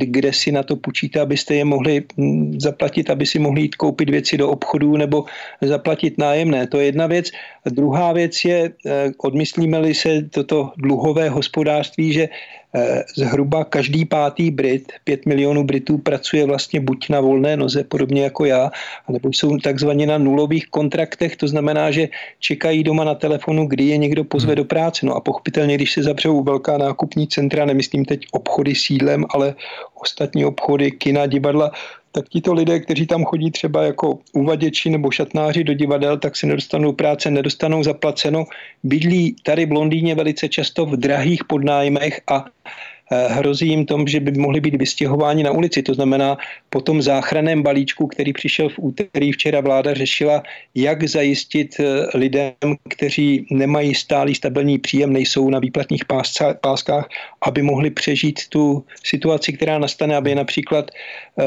schánět, 0.00 0.08
kde 0.08 0.32
si 0.32 0.52
na 0.52 0.62
to 0.62 0.76
půjčíte, 0.76 1.20
abyste 1.20 1.54
je 1.54 1.64
mohli 1.64 2.02
hm, 2.16 2.60
zaplatit, 2.60 3.10
aby 3.10 3.26
si 3.26 3.38
mohli 3.38 3.62
jít 3.62 3.76
koupit 3.76 4.10
věci 4.10 4.38
do 4.38 4.50
obchodů 4.50 4.96
nebo 4.96 5.24
zaplatit 5.60 6.18
nájemné. 6.18 6.66
To 6.66 6.78
je 6.78 6.86
jedna 6.86 7.06
věc. 7.06 7.30
A 7.66 7.70
druhá 7.70 8.12
věc 8.12 8.44
je, 8.44 8.72
eh, 8.86 9.12
odmyslíme-li 9.18 9.94
se 9.94 10.22
toto 10.30 10.72
dluhové 10.78 11.28
hospodářství, 11.28 12.12
že 12.12 12.28
zhruba 13.16 13.64
každý 13.64 14.04
pátý 14.04 14.50
Brit, 14.50 14.92
pět 15.04 15.26
milionů 15.26 15.64
Britů, 15.64 15.98
pracuje 15.98 16.46
vlastně 16.46 16.80
buď 16.80 17.08
na 17.08 17.20
volné 17.20 17.56
noze, 17.56 17.84
podobně 17.84 18.22
jako 18.22 18.44
já, 18.44 18.70
nebo 19.08 19.28
jsou 19.32 19.56
takzvaně 19.58 20.06
na 20.06 20.18
nulových 20.18 20.66
kontraktech, 20.66 21.36
to 21.36 21.48
znamená, 21.48 21.90
že 21.90 22.08
čekají 22.38 22.82
doma 22.82 23.04
na 23.04 23.14
telefonu, 23.14 23.66
kdy 23.66 23.84
je 23.84 23.96
někdo 23.96 24.24
pozve 24.24 24.52
hmm. 24.52 24.56
do 24.56 24.64
práce. 24.64 25.06
No 25.06 25.14
a 25.14 25.20
pochopitelně, 25.20 25.74
když 25.74 25.92
se 25.92 26.02
zavřou 26.02 26.42
velká 26.42 26.78
nákupní 26.78 27.28
centra, 27.28 27.64
nemyslím 27.64 28.04
teď 28.04 28.26
obchody 28.32 28.74
sídlem, 28.74 29.24
ale 29.30 29.54
ostatní 30.02 30.44
obchody, 30.44 30.90
kina, 30.90 31.26
divadla, 31.26 31.70
tak 32.12 32.28
tito 32.28 32.52
lidé, 32.52 32.80
kteří 32.80 33.06
tam 33.06 33.24
chodí 33.24 33.50
třeba 33.50 33.82
jako 33.82 34.18
uvaděči 34.32 34.90
nebo 34.90 35.10
šatnáři 35.10 35.64
do 35.64 35.74
divadel, 35.74 36.18
tak 36.18 36.36
se 36.36 36.46
nedostanou 36.46 36.92
práce, 36.92 37.30
nedostanou 37.30 37.82
zaplaceno. 37.82 38.44
Bydlí 38.82 39.36
tady 39.42 39.66
v 39.66 39.72
Londýně 39.72 40.14
velice 40.14 40.48
často 40.48 40.86
v 40.86 40.96
drahých 40.96 41.44
podnájmech 41.44 42.20
a 42.26 42.44
hrozí 43.10 43.68
jim 43.68 43.86
tom, 43.86 44.06
že 44.06 44.20
by 44.20 44.32
mohli 44.32 44.60
být 44.60 44.74
vystěhováni 44.74 45.42
na 45.42 45.50
ulici. 45.50 45.82
To 45.82 45.94
znamená, 45.94 46.38
po 46.70 46.80
tom 46.80 47.02
záchranném 47.02 47.62
balíčku, 47.62 48.06
který 48.06 48.32
přišel 48.32 48.68
v 48.68 48.78
úterý, 48.78 49.32
včera 49.32 49.60
vláda 49.60 49.94
řešila, 49.94 50.42
jak 50.74 51.08
zajistit 51.08 51.80
eh, 51.80 52.18
lidem, 52.18 52.52
kteří 52.88 53.46
nemají 53.50 53.94
stálý 53.94 54.34
stabilní 54.34 54.78
příjem, 54.78 55.12
nejsou 55.12 55.50
na 55.50 55.58
výplatních 55.58 56.04
páskách, 56.60 57.08
aby 57.42 57.62
mohli 57.62 57.90
přežít 57.90 58.48
tu 58.48 58.84
situaci, 59.04 59.52
která 59.52 59.78
nastane, 59.78 60.16
aby 60.16 60.34
například 60.34 60.90
eh, 60.90 61.44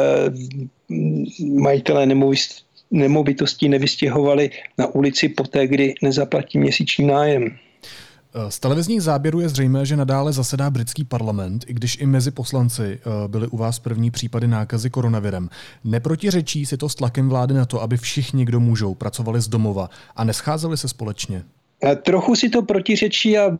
majitelé 1.39 2.07
nemovitostí 2.91 3.69
nevystěhovali 3.69 4.49
na 4.77 4.87
ulici 4.87 5.29
poté, 5.29 5.67
kdy 5.67 5.93
nezaplatí 6.01 6.57
měsíční 6.57 7.05
nájem. 7.05 7.57
Z 8.49 8.59
televizních 8.59 9.01
záběrů 9.01 9.39
je 9.39 9.49
zřejmé, 9.49 9.85
že 9.85 9.97
nadále 9.97 10.33
zasedá 10.33 10.69
britský 10.69 11.03
parlament, 11.03 11.65
i 11.67 11.73
když 11.73 11.97
i 12.01 12.05
mezi 12.05 12.31
poslanci 12.31 12.99
eh, 12.99 13.27
byly 13.27 13.47
u 13.47 13.57
vás 13.57 13.79
první 13.79 14.11
případy 14.11 14.47
nákazy 14.47 14.89
koronavirem. 14.89 15.49
Neprotiřečí 15.83 16.65
si 16.65 16.77
to 16.77 16.89
s 16.89 16.95
tlakem 16.95 17.29
vlády 17.29 17.53
na 17.53 17.65
to, 17.65 17.81
aby 17.81 17.97
všichni, 17.97 18.45
kdo 18.45 18.59
můžou, 18.59 18.95
pracovali 18.95 19.41
z 19.41 19.47
domova 19.47 19.89
a 20.15 20.23
nescházeli 20.23 20.77
se 20.77 20.87
společně? 20.87 21.43
Trochu 22.03 22.35
si 22.35 22.49
to 22.49 22.61
protiřečí 22.61 23.37
a 23.37 23.57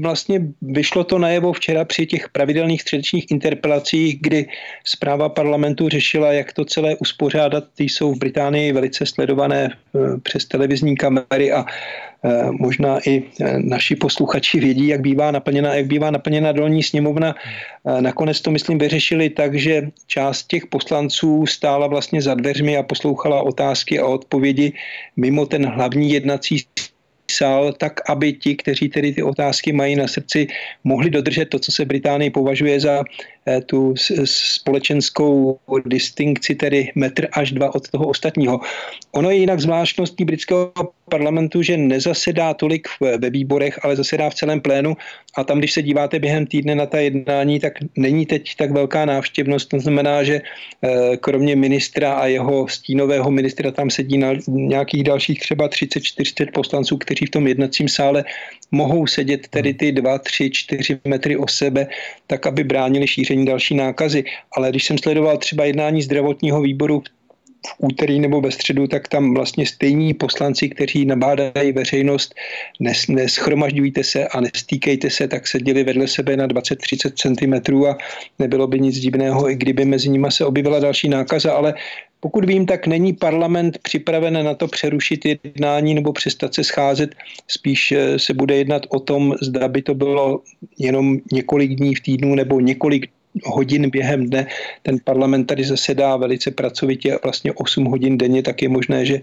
vlastně 0.00 0.40
vyšlo 0.62 1.04
to 1.04 1.18
najevo 1.18 1.52
včera 1.52 1.84
při 1.84 2.06
těch 2.06 2.28
pravidelných 2.28 2.82
středečních 2.82 3.30
interpelacích, 3.30 4.18
kdy 4.20 4.48
zpráva 4.84 5.28
parlamentu 5.28 5.88
řešila, 5.88 6.32
jak 6.32 6.52
to 6.52 6.64
celé 6.64 6.96
uspořádat. 6.96 7.64
Ty 7.74 7.84
jsou 7.84 8.14
v 8.14 8.18
Británii 8.18 8.72
velice 8.72 9.06
sledované 9.06 9.70
eh, 9.70 9.98
přes 10.22 10.44
televizní 10.44 10.96
kamery 10.96 11.52
a 11.52 11.64
eh, 11.68 11.72
možná 12.50 12.98
i 13.08 13.22
eh, 13.22 13.58
naši 13.58 13.96
posluchači 13.96 14.60
vědí, 14.60 14.86
jak 14.86 15.00
bývá 15.00 15.30
naplněna, 15.30 15.74
jak 15.74 15.86
bývá 15.86 16.10
naplněna 16.10 16.52
dolní 16.52 16.82
sněmovna. 16.82 17.34
Nakonec 18.00 18.40
to, 18.40 18.50
myslím, 18.50 18.78
vyřešili 18.78 19.30
tak, 19.30 19.54
že 19.54 19.90
část 20.06 20.46
těch 20.46 20.66
poslanců 20.66 21.46
stála 21.46 21.86
vlastně 21.86 22.22
za 22.22 22.34
dveřmi 22.34 22.76
a 22.76 22.82
poslouchala 22.82 23.42
otázky 23.42 23.98
a 23.98 24.06
odpovědi 24.06 24.72
mimo 25.16 25.46
ten 25.46 25.66
hlavní 25.66 26.12
jednací 26.12 26.66
sál, 27.30 27.72
tak 27.72 28.10
aby 28.10 28.32
ti, 28.32 28.56
kteří 28.56 28.88
tedy 28.88 29.12
ty 29.12 29.22
otázky 29.22 29.72
mají 29.72 29.96
na 29.96 30.08
srdci, 30.08 30.46
mohli 30.84 31.10
dodržet 31.10 31.44
to, 31.44 31.58
co 31.58 31.72
se 31.72 31.84
Británii 31.84 32.30
považuje 32.30 32.80
za 32.80 33.02
Eh, 33.02 33.35
tu 33.66 33.94
společenskou 34.24 35.58
distinkci, 35.86 36.54
tedy 36.54 36.92
metr 36.94 37.28
až 37.32 37.52
dva 37.52 37.74
od 37.74 37.88
toho 37.90 38.06
ostatního. 38.08 38.60
Ono 39.12 39.30
je 39.30 39.36
jinak 39.36 39.60
zvláštností 39.60 40.24
britského 40.24 40.72
parlamentu, 41.10 41.62
že 41.62 41.76
nezasedá 41.76 42.54
tolik 42.54 42.88
ve 43.00 43.30
výborech, 43.30 43.78
ale 43.82 43.96
zasedá 43.96 44.30
v 44.30 44.34
celém 44.34 44.60
plénu 44.60 44.96
a 45.36 45.44
tam, 45.44 45.58
když 45.58 45.72
se 45.72 45.82
díváte 45.82 46.18
během 46.18 46.46
týdne 46.46 46.74
na 46.74 46.86
ta 46.86 46.98
jednání, 46.98 47.60
tak 47.60 47.72
není 47.96 48.26
teď 48.26 48.56
tak 48.56 48.70
velká 48.70 49.04
návštěvnost. 49.04 49.68
To 49.68 49.80
znamená, 49.80 50.22
že 50.22 50.40
eh, 50.42 51.16
kromě 51.16 51.56
ministra 51.56 52.12
a 52.14 52.26
jeho 52.26 52.68
stínového 52.68 53.30
ministra 53.30 53.70
tam 53.70 53.90
sedí 53.90 54.18
na 54.18 54.34
nějakých 54.48 55.04
dalších 55.04 55.40
třeba 55.40 55.68
30-40 55.68 56.46
poslanců, 56.54 56.96
kteří 56.96 57.26
v 57.26 57.30
tom 57.30 57.46
jednacím 57.46 57.88
sále 57.88 58.24
mohou 58.70 59.06
sedět 59.06 59.48
tedy 59.48 59.74
ty 59.74 59.92
2, 59.92 60.18
3, 60.18 60.50
4 60.50 61.00
metry 61.04 61.36
o 61.36 61.48
sebe, 61.48 61.86
tak 62.26 62.46
aby 62.46 62.64
bránili 62.64 63.06
šíření 63.06 63.46
další 63.46 63.74
nákazy. 63.74 64.24
Ale 64.56 64.70
když 64.70 64.84
jsem 64.84 64.98
sledoval 64.98 65.38
třeba 65.38 65.64
jednání 65.64 66.02
zdravotního 66.02 66.60
výboru 66.60 67.02
v 67.66 67.74
úterý 67.78 68.20
nebo 68.20 68.40
ve 68.40 68.50
středu, 68.50 68.86
tak 68.86 69.08
tam 69.08 69.34
vlastně 69.34 69.66
stejní 69.66 70.14
poslanci, 70.14 70.68
kteří 70.68 71.04
nabádají 71.04 71.72
veřejnost, 71.72 72.34
nes, 72.80 73.08
neschromažďujte 73.08 74.04
se 74.04 74.28
a 74.28 74.40
nestýkejte 74.40 75.10
se, 75.10 75.28
tak 75.28 75.46
seděli 75.46 75.84
vedle 75.84 76.08
sebe 76.08 76.36
na 76.36 76.46
20-30 76.48 77.12
cm 77.14 77.84
a 77.86 77.96
nebylo 78.38 78.66
by 78.66 78.80
nic 78.80 78.98
divného, 78.98 79.50
i 79.50 79.54
kdyby 79.54 79.84
mezi 79.84 80.08
nimi 80.08 80.26
se 80.30 80.44
objevila 80.44 80.80
další 80.80 81.08
nákaza, 81.08 81.52
ale 81.52 81.74
pokud 82.20 82.44
vím, 82.44 82.66
tak 82.66 82.86
není 82.86 83.12
parlament 83.12 83.78
připraven 83.78 84.44
na 84.44 84.54
to 84.54 84.68
přerušit 84.68 85.24
jednání 85.24 85.94
nebo 85.94 86.12
přestat 86.12 86.54
se 86.54 86.64
scházet. 86.64 87.14
Spíš 87.48 87.92
eh, 87.92 88.18
se 88.18 88.34
bude 88.34 88.56
jednat 88.56 88.82
o 88.88 89.00
tom, 89.00 89.34
zda 89.42 89.68
by 89.68 89.82
to 89.82 89.94
bylo 89.94 90.40
jenom 90.78 91.18
několik 91.32 91.74
dní 91.74 91.94
v 91.94 92.00
týdnu 92.00 92.34
nebo 92.34 92.60
několik 92.60 93.10
hodin 93.44 93.90
během 93.90 94.26
dne. 94.26 94.46
Ten 94.82 94.98
parlament 95.04 95.44
tady 95.44 95.64
zasedá 95.64 96.16
velice 96.16 96.50
pracovitě, 96.50 97.18
vlastně 97.24 97.52
8 97.52 97.84
hodin 97.84 98.18
denně, 98.18 98.42
tak 98.42 98.62
je 98.62 98.68
možné, 98.68 99.06
že 99.06 99.20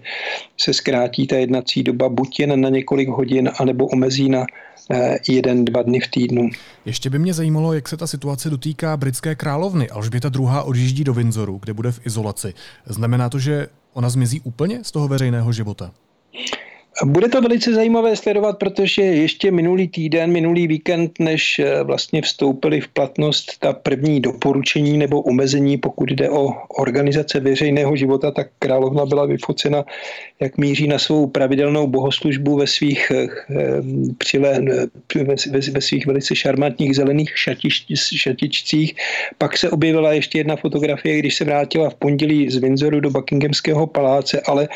se 0.56 0.74
zkrátí 0.74 1.26
ta 1.26 1.36
jednací 1.36 1.82
doba 1.82 2.08
buď 2.08 2.40
jen 2.40 2.60
na 2.60 2.68
několik 2.68 3.08
hodin, 3.08 3.50
anebo 3.58 3.86
omezí 3.86 4.28
na 4.28 4.46
eh, 4.90 5.18
jeden, 5.28 5.64
dva 5.64 5.82
dny 5.82 6.00
v 6.00 6.08
týdnu. 6.08 6.50
Ještě 6.84 7.10
by 7.10 7.18
mě 7.18 7.34
zajímalo, 7.34 7.72
jak 7.72 7.88
se 7.88 7.96
ta 7.96 8.06
situace 8.06 8.50
dotýká 8.50 8.96
britské 8.96 9.34
královny. 9.34 9.88
Alžběta 9.88 10.30
II. 10.38 10.48
odjíždí 10.62 11.04
do 11.04 11.14
Windsoru, 11.14 11.58
kde 11.62 11.72
bude 11.72 11.92
v 11.92 12.06
izolaci. 12.06 12.54
Znamená 12.86 13.28
to, 13.28 13.38
že 13.38 13.68
ona 13.92 14.10
zmizí 14.10 14.40
úplně 14.40 14.84
z 14.84 14.90
toho 14.90 15.08
veřejného 15.08 15.52
života? 15.52 15.90
Bude 17.02 17.28
to 17.28 17.40
velice 17.40 17.74
zajímavé 17.74 18.16
sledovat, 18.16 18.58
protože 18.58 19.02
ještě 19.02 19.50
minulý 19.50 19.88
týden, 19.88 20.32
minulý 20.32 20.66
víkend, 20.66 21.12
než 21.18 21.58
eh, 21.58 21.82
vlastně 21.82 22.22
vstoupily 22.22 22.80
v 22.80 22.88
platnost 22.88 23.58
ta 23.58 23.72
první 23.72 24.20
doporučení 24.20 24.98
nebo 24.98 25.20
omezení, 25.20 25.76
pokud 25.76 26.10
jde 26.10 26.30
o 26.30 26.48
organizace 26.78 27.40
veřejného 27.40 27.96
života, 27.96 28.30
tak 28.30 28.46
královna 28.58 29.06
byla 29.06 29.26
vyfocena, 29.26 29.84
jak 30.40 30.58
míří 30.58 30.88
na 30.88 30.98
svou 30.98 31.26
pravidelnou 31.26 31.86
bohoslužbu 31.86 32.56
ve 32.56 32.66
svých, 32.66 33.10
eh, 33.10 33.26
eh, 33.50 33.82
přile, 34.18 34.60
ve, 35.14 35.60
ve 35.72 35.80
svých 35.80 36.06
velice 36.06 36.36
šarmantních 36.36 36.96
zelených 36.96 37.38
šatič, 37.38 37.86
šatičcích. 38.16 38.94
Pak 39.38 39.58
se 39.58 39.70
objevila 39.70 40.12
ještě 40.12 40.38
jedna 40.38 40.56
fotografie, 40.56 41.18
když 41.18 41.34
se 41.34 41.44
vrátila 41.44 41.90
v 41.90 41.94
pondělí 41.94 42.50
z 42.50 42.56
Windsoru 42.56 43.00
do 43.00 43.10
Buckinghamského 43.10 43.86
paláce, 43.86 44.40
ale 44.40 44.68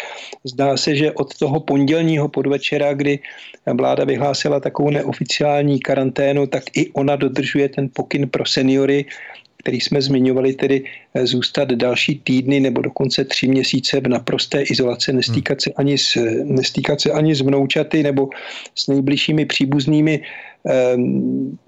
zdá 0.44 0.76
se, 0.76 0.96
že 0.96 1.12
od 1.12 1.38
toho 1.38 1.60
pondělí 1.60 2.07
pondělního 2.08 2.28
podvečera, 2.28 2.94
kdy 2.94 3.18
vláda 3.66 4.04
vyhlásila 4.04 4.60
takovou 4.60 4.90
neoficiální 4.90 5.80
karanténu, 5.80 6.46
tak 6.46 6.64
i 6.72 6.88
ona 6.96 7.16
dodržuje 7.16 7.68
ten 7.68 7.88
pokyn 7.92 8.28
pro 8.28 8.46
seniory, 8.48 9.04
který 9.60 9.80
jsme 9.80 10.00
zmiňovali, 10.00 10.54
tedy 10.54 10.84
eh, 11.14 11.26
zůstat 11.26 11.68
další 11.68 12.24
týdny 12.24 12.60
nebo 12.60 12.80
dokonce 12.80 13.24
tři 13.24 13.48
měsíce 13.48 14.00
v 14.00 14.08
naprosté 14.08 14.62
izolaci, 14.62 15.12
nestýkat 15.12 15.60
se 15.60 15.70
ani 15.76 15.98
s, 15.98 16.16
nestýkat 16.44 17.00
se 17.00 17.12
ani 17.12 17.34
s 17.34 17.44
vnoučaty 17.44 18.02
nebo 18.02 18.32
s 18.72 18.88
nejbližšími 18.88 19.44
příbuznými. 19.44 20.24
Ehm, 20.64 21.58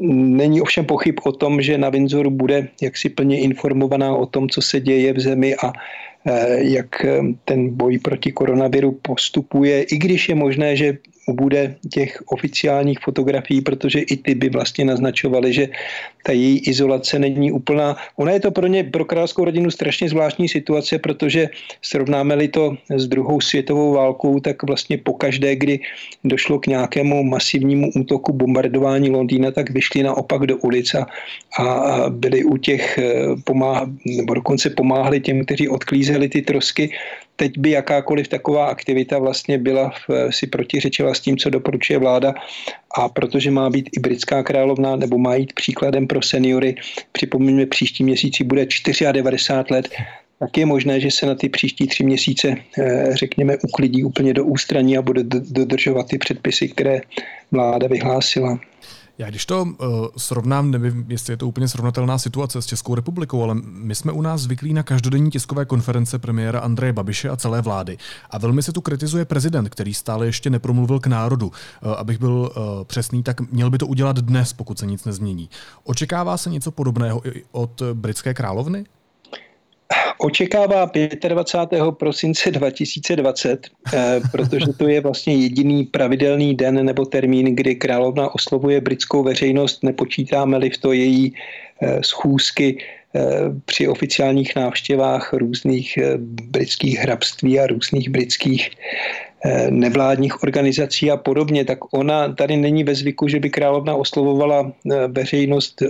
není 0.40 0.64
ovšem 0.64 0.84
pochyb 0.88 1.20
o 1.28 1.32
tom, 1.32 1.60
že 1.60 1.76
na 1.78 1.92
Windsoru 1.92 2.30
bude 2.30 2.68
jaksi 2.80 3.12
plně 3.12 3.44
informovaná 3.44 4.16
o 4.16 4.26
tom, 4.26 4.48
co 4.48 4.62
se 4.62 4.80
děje 4.80 5.12
v 5.12 5.20
zemi 5.20 5.52
a 5.52 5.72
jak 6.58 7.04
eh, 7.04 7.20
ten 7.44 7.76
boj 7.76 7.98
proti 7.98 8.32
koronaviru 8.32 8.92
postupuje, 9.02 9.82
i 9.82 9.96
když 9.96 10.28
je 10.28 10.34
možné, 10.34 10.76
že 10.76 10.98
ubude 11.30 11.76
těch 11.92 12.22
oficiálních 12.26 12.98
fotografií, 12.98 13.60
protože 13.60 14.00
i 14.00 14.16
ty 14.16 14.34
by 14.34 14.48
vlastně 14.48 14.84
naznačovaly, 14.84 15.52
že 15.52 15.68
ta 16.26 16.32
její 16.32 16.58
izolace 16.58 17.18
není 17.18 17.52
úplná. 17.52 17.96
Ona 18.16 18.32
je 18.32 18.40
to 18.40 18.50
pro 18.50 18.66
ně, 18.66 18.84
pro 18.84 19.04
královskou 19.04 19.44
rodinu 19.44 19.70
strašně 19.70 20.08
zvláštní 20.08 20.48
situace, 20.48 20.98
protože 20.98 21.48
srovnáme-li 21.82 22.48
to 22.48 22.76
s 22.90 23.06
druhou 23.08 23.40
světovou 23.40 23.92
válkou, 23.92 24.40
tak 24.40 24.62
vlastně 24.62 24.98
pokaždé, 24.98 25.56
kdy 25.56 25.80
došlo 26.24 26.58
k 26.58 26.66
nějakému 26.66 27.24
masivnímu 27.24 27.90
útoku 27.96 28.32
bombardování 28.32 29.10
Londýna, 29.10 29.50
tak 29.50 29.70
vyšli 29.70 30.02
naopak 30.02 30.46
do 30.46 30.56
ulic 30.56 30.94
a, 30.94 31.06
a 31.58 32.10
byli 32.10 32.44
u 32.44 32.56
těch 32.56 32.98
eh, 32.98 33.12
pomáh, 33.44 33.88
nebo 34.16 34.34
dokonce 34.34 34.70
pomáhli 34.70 35.20
těm, 35.20 35.44
kteří 35.44 35.68
odklízeli 35.68 36.09
ty 36.28 36.42
trosky 36.42 36.90
teď 37.36 37.58
by 37.58 37.70
jakákoliv 37.70 38.28
taková 38.28 38.66
aktivita 38.66 39.18
vlastně 39.18 39.58
byla, 39.58 39.92
si 40.30 40.46
protiřečila 40.46 41.14
s 41.14 41.20
tím, 41.20 41.36
co 41.36 41.50
doporučuje 41.50 41.98
vláda 41.98 42.34
a 42.96 43.08
protože 43.08 43.50
má 43.50 43.70
být 43.70 43.90
i 43.96 44.00
britská 44.00 44.42
královna 44.42 44.96
nebo 44.96 45.18
má 45.18 45.34
jít 45.34 45.52
příkladem 45.52 46.06
pro 46.06 46.22
seniory, 46.22 46.74
připomínáme, 47.12 47.66
příští 47.66 48.04
měsíci 48.04 48.44
bude 48.44 48.66
94 49.12 49.74
let, 49.74 49.88
tak 50.38 50.58
je 50.58 50.66
možné, 50.66 51.00
že 51.00 51.10
se 51.10 51.26
na 51.26 51.34
ty 51.34 51.48
příští 51.48 51.86
tři 51.86 52.04
měsíce, 52.04 52.54
eh, 52.78 53.10
řekněme, 53.12 53.56
uklidí 53.64 54.04
úplně 54.04 54.34
do 54.34 54.44
ústraní 54.44 54.98
a 54.98 55.02
bude 55.02 55.22
dodržovat 55.50 56.08
ty 56.08 56.18
předpisy, 56.18 56.68
které 56.68 57.00
vláda 57.50 57.88
vyhlásila. 57.88 58.60
Já 59.20 59.30
když 59.30 59.46
to 59.46 59.62
uh, 59.62 60.06
srovnám, 60.16 60.70
nevím, 60.70 61.04
jestli 61.08 61.32
je 61.32 61.36
to 61.36 61.46
úplně 61.46 61.68
srovnatelná 61.68 62.18
situace 62.18 62.62
s 62.62 62.66
Českou 62.66 62.94
republikou, 62.94 63.42
ale 63.42 63.54
my 63.64 63.94
jsme 63.94 64.12
u 64.12 64.22
nás 64.22 64.40
zvyklí 64.40 64.74
na 64.74 64.82
každodenní 64.82 65.30
tiskové 65.30 65.64
konference 65.64 66.18
premiéra 66.18 66.60
Andreje 66.60 66.92
Babiše 66.92 67.28
a 67.28 67.36
celé 67.36 67.62
vlády. 67.62 67.98
A 68.30 68.38
velmi 68.38 68.62
se 68.62 68.72
tu 68.72 68.80
kritizuje 68.80 69.24
prezident, 69.24 69.68
který 69.68 69.94
stále 69.94 70.26
ještě 70.26 70.50
nepromluvil 70.50 71.00
k 71.00 71.06
národu. 71.06 71.46
Uh, 71.46 71.92
abych 71.92 72.18
byl 72.18 72.30
uh, 72.30 72.84
přesný, 72.84 73.22
tak 73.22 73.40
měl 73.40 73.70
by 73.70 73.78
to 73.78 73.86
udělat 73.86 74.18
dnes, 74.18 74.52
pokud 74.52 74.78
se 74.78 74.86
nic 74.86 75.04
nezmění. 75.04 75.50
Očekává 75.84 76.36
se 76.36 76.50
něco 76.50 76.70
podobného 76.70 77.28
i 77.28 77.44
od 77.52 77.82
britské 77.94 78.34
královny? 78.34 78.84
Očekává 80.18 80.90
25. 81.28 81.82
prosince 81.90 82.50
2020, 82.50 83.66
eh, 83.94 84.20
protože 84.32 84.66
to 84.78 84.88
je 84.88 85.00
vlastně 85.00 85.34
jediný 85.34 85.84
pravidelný 85.84 86.54
den 86.54 86.84
nebo 86.84 87.04
termín, 87.04 87.56
kdy 87.56 87.74
královna 87.74 88.34
oslovuje 88.34 88.80
britskou 88.80 89.22
veřejnost, 89.22 89.82
nepočítáme-li 89.82 90.70
v 90.70 90.78
to 90.78 90.92
její 90.92 91.34
eh, 91.82 91.98
schůzky 92.02 92.78
eh, 93.14 93.20
při 93.64 93.88
oficiálních 93.88 94.56
návštěvách 94.56 95.32
různých 95.32 95.98
britských 96.50 96.98
hrabství 96.98 97.60
a 97.60 97.66
různých 97.66 98.10
britských 98.10 98.70
nevládních 99.70 100.42
organizací 100.42 101.10
a 101.10 101.16
podobně, 101.16 101.64
tak 101.64 101.78
ona 101.94 102.32
tady 102.32 102.56
není 102.56 102.84
ve 102.84 102.94
zvyku, 102.94 103.28
že 103.28 103.40
by 103.40 103.50
královna 103.50 103.94
oslovovala 103.94 104.72
eh, 104.72 105.08
veřejnost 105.08 105.82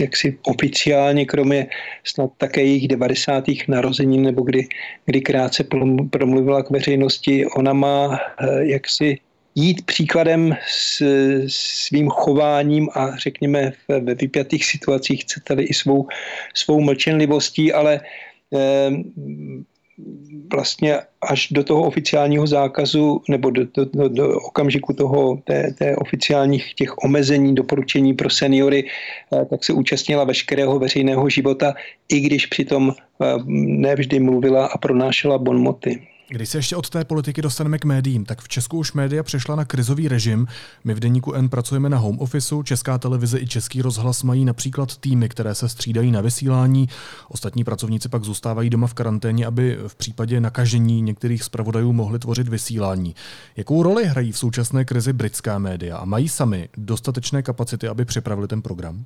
jaksi 0.00 0.38
oficiálně, 0.42 1.26
kromě 1.26 1.66
snad 2.04 2.30
také 2.38 2.60
jejich 2.60 2.88
90. 2.88 3.44
narozenin, 3.68 4.22
nebo 4.22 4.42
kdy, 4.42 4.68
kdy 5.06 5.20
krátce 5.20 5.64
promluvila 6.10 6.62
k 6.62 6.70
veřejnosti. 6.70 7.46
Ona 7.46 7.72
má 7.72 8.18
eh, 8.40 8.64
jaksi 8.66 9.18
jít 9.54 9.86
příkladem 9.86 10.56
s 10.66 11.02
svým 11.46 12.08
chováním 12.08 12.88
a 12.94 13.16
řekněme 13.16 13.72
ve 13.88 14.14
vypjatých 14.14 14.64
situacích 14.64 15.22
chcete-li 15.22 15.64
i 15.64 15.74
svou, 15.74 16.08
svou 16.54 16.80
mlčenlivostí, 16.80 17.72
ale 17.72 18.00
vlastně 20.52 20.98
až 21.30 21.48
do 21.50 21.64
toho 21.64 21.82
oficiálního 21.82 22.46
zákazu 22.46 23.22
nebo 23.28 23.50
do, 23.50 23.64
do, 23.74 23.84
do, 23.84 24.08
do 24.08 24.40
okamžiku 24.40 24.92
toho, 24.92 25.36
té, 25.44 25.74
té 25.78 25.96
oficiálních 25.96 26.74
těch 26.74 26.98
omezení, 27.04 27.54
doporučení 27.54 28.14
pro 28.14 28.30
seniory, 28.30 28.84
eh, 29.32 29.44
tak 29.44 29.64
se 29.64 29.72
účastnila 29.72 30.24
veškerého 30.24 30.78
veřejného 30.78 31.28
života, 31.28 31.74
i 32.08 32.20
když 32.20 32.46
přitom 32.46 32.92
eh, 32.92 33.26
nevždy 33.56 34.20
mluvila 34.20 34.66
a 34.66 34.78
pronášela 34.78 35.38
bonmoty. 35.38 36.08
Když 36.30 36.48
se 36.48 36.58
ještě 36.58 36.76
od 36.76 36.90
té 36.90 37.04
politiky 37.04 37.42
dostaneme 37.42 37.78
k 37.78 37.84
médiím, 37.84 38.24
tak 38.24 38.40
v 38.40 38.48
Česku 38.48 38.78
už 38.78 38.92
média 38.92 39.22
přešla 39.22 39.56
na 39.56 39.64
krizový 39.64 40.08
režim. 40.08 40.46
My 40.84 40.94
v 40.94 41.00
Deníku 41.00 41.32
N 41.32 41.48
pracujeme 41.48 41.88
na 41.88 41.98
home 41.98 42.18
officeu, 42.18 42.62
Česká 42.62 42.98
televize 42.98 43.40
i 43.40 43.46
Český 43.46 43.82
rozhlas 43.82 44.22
mají 44.22 44.44
například 44.44 44.96
týmy, 44.96 45.28
které 45.28 45.54
se 45.54 45.68
střídají 45.68 46.10
na 46.10 46.20
vysílání. 46.20 46.88
Ostatní 47.28 47.64
pracovníci 47.64 48.08
pak 48.08 48.24
zůstávají 48.24 48.70
doma 48.70 48.86
v 48.86 48.94
karanténě, 48.94 49.46
aby 49.46 49.78
v 49.86 49.94
případě 49.94 50.40
nakažení 50.40 51.02
některých 51.02 51.44
zpravodajů 51.44 51.92
mohli 51.92 52.18
tvořit 52.18 52.48
vysílání. 52.48 53.14
Jakou 53.56 53.82
roli 53.82 54.06
hrají 54.06 54.32
v 54.32 54.38
současné 54.38 54.84
krizi 54.84 55.12
britská 55.12 55.58
média 55.58 55.96
a 55.96 56.04
mají 56.04 56.28
sami 56.28 56.68
dostatečné 56.76 57.42
kapacity, 57.42 57.88
aby 57.88 58.04
připravili 58.04 58.48
ten 58.48 58.62
program? 58.62 59.04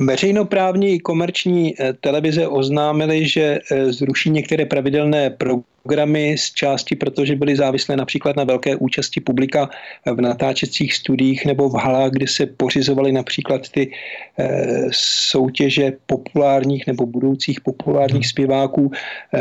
Veřejnoprávní 0.00 1.00
komerční 1.00 1.74
eh, 1.80 1.92
televize 1.92 2.48
oznámily, 2.48 3.28
že 3.28 3.58
eh, 3.70 3.92
zruší 3.92 4.30
některé 4.30 4.66
pravidelné 4.66 5.30
programy 5.30 6.38
z 6.38 6.52
části, 6.52 6.96
protože 6.96 7.36
byly 7.36 7.56
závislé 7.56 7.96
například 7.96 8.36
na 8.36 8.44
velké 8.44 8.76
účasti 8.76 9.20
publika 9.20 9.70
v 10.06 10.20
natáčecích 10.20 10.94
studiích 10.94 11.46
nebo 11.46 11.68
v 11.68 11.74
halách, 11.74 12.10
kde 12.10 12.28
se 12.28 12.46
pořizovaly 12.46 13.12
například 13.12 13.68
ty 13.68 13.90
eh, 14.38 14.88
soutěže 14.92 15.92
populárních 16.06 16.86
nebo 16.86 17.06
budoucích 17.06 17.60
populárních 17.60 18.26
zpěváků. 18.28 18.90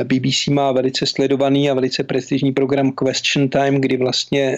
BBC 0.04 0.48
má 0.48 0.72
velice 0.72 1.06
sledovaný 1.06 1.70
a 1.70 1.74
velice 1.74 2.04
prestižní 2.04 2.52
program 2.52 2.92
Question 2.92 3.50
Time, 3.50 3.82
kdy 3.82 3.98
vlastně 3.98 4.58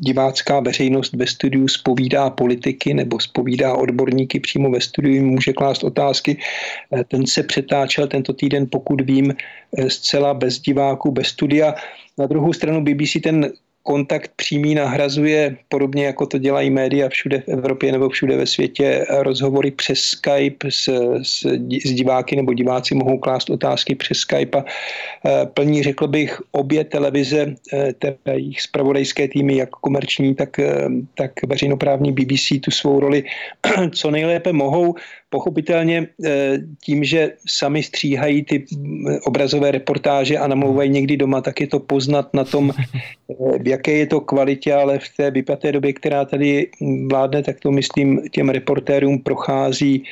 divácká 0.00 0.60
veřejnost 0.60 1.12
ve 1.12 1.26
studiu 1.26 1.68
spovídá 1.68 2.30
politiky 2.30 2.94
nebo 2.94 3.20
spovídá 3.20 3.74
odborníky 3.74 4.40
přímo 4.40 4.70
ve 4.70 4.80
studiu, 4.80 5.24
může 5.24 5.52
klást 5.52 5.84
otázky. 5.84 6.38
Eh, 6.92 7.04
ten 7.04 7.26
se 7.26 7.42
přetáčel 7.42 8.06
tento 8.06 8.32
týden, 8.32 8.66
pokud 8.70 9.00
vím, 9.00 9.34
eh, 9.78 9.90
zcela 9.90 10.34
bez 10.34 10.60
diváků, 10.60 11.10
bez 11.10 11.26
studia. 11.26 11.74
Na 12.18 12.26
druhou 12.26 12.52
stranu 12.52 12.84
BBC 12.84 13.20
ten 13.20 13.52
kontakt 13.82 14.30
přímý 14.36 14.74
nahrazuje, 14.74 15.56
podobně 15.68 16.06
jako 16.06 16.26
to 16.26 16.38
dělají 16.38 16.70
média 16.70 17.08
všude 17.08 17.40
v 17.40 17.48
Evropě 17.48 17.92
nebo 17.92 18.08
všude 18.08 18.36
ve 18.36 18.46
světě, 18.46 19.06
rozhovory 19.08 19.70
přes 19.70 19.98
Skype 19.98 20.70
s, 20.70 20.88
s, 21.22 21.46
s 21.84 21.92
diváky 21.92 22.36
nebo 22.36 22.54
diváci 22.54 22.94
mohou 22.94 23.18
klást 23.18 23.50
otázky 23.50 23.94
přes 23.94 24.18
Skype 24.18 24.58
a 24.58 24.64
e, 24.64 25.46
plní, 25.46 25.82
řekl 25.82 26.06
bych, 26.06 26.40
obě 26.52 26.84
televize, 26.84 27.54
e, 27.72 27.92
teda 27.92 28.32
jejich 28.32 28.60
spravodajské 28.60 29.28
týmy, 29.28 29.56
jak 29.56 29.70
komerční, 29.70 30.34
tak, 30.34 30.58
e, 30.58 30.88
tak 31.14 31.32
veřejnoprávní 31.46 32.12
BBC 32.12 32.60
tu 32.60 32.70
svou 32.70 33.00
roli 33.00 33.24
co 33.94 34.10
nejlépe 34.10 34.52
mohou. 34.52 34.94
Pochopitelně 35.30 36.08
tím, 36.84 37.04
že 37.04 37.32
sami 37.46 37.82
stříhají 37.82 38.44
ty 38.44 38.64
obrazové 39.24 39.70
reportáže 39.70 40.38
a 40.38 40.46
namlouvají 40.46 40.90
někdy 40.90 41.16
doma, 41.16 41.40
tak 41.40 41.60
je 41.60 41.66
to 41.66 41.80
poznat 41.80 42.34
na 42.34 42.44
tom, 42.44 42.72
v 43.62 43.68
jaké 43.68 43.92
je 43.92 44.06
to 44.06 44.20
kvalitě, 44.20 44.74
ale 44.74 44.98
v 44.98 45.08
té 45.16 45.30
vypaté 45.30 45.72
době, 45.72 45.92
která 45.92 46.24
tady 46.24 46.70
vládne, 47.10 47.42
tak 47.42 47.60
to 47.60 47.70
myslím 47.70 48.22
těm 48.30 48.48
reportérům 48.48 49.18
prochází 49.18 50.04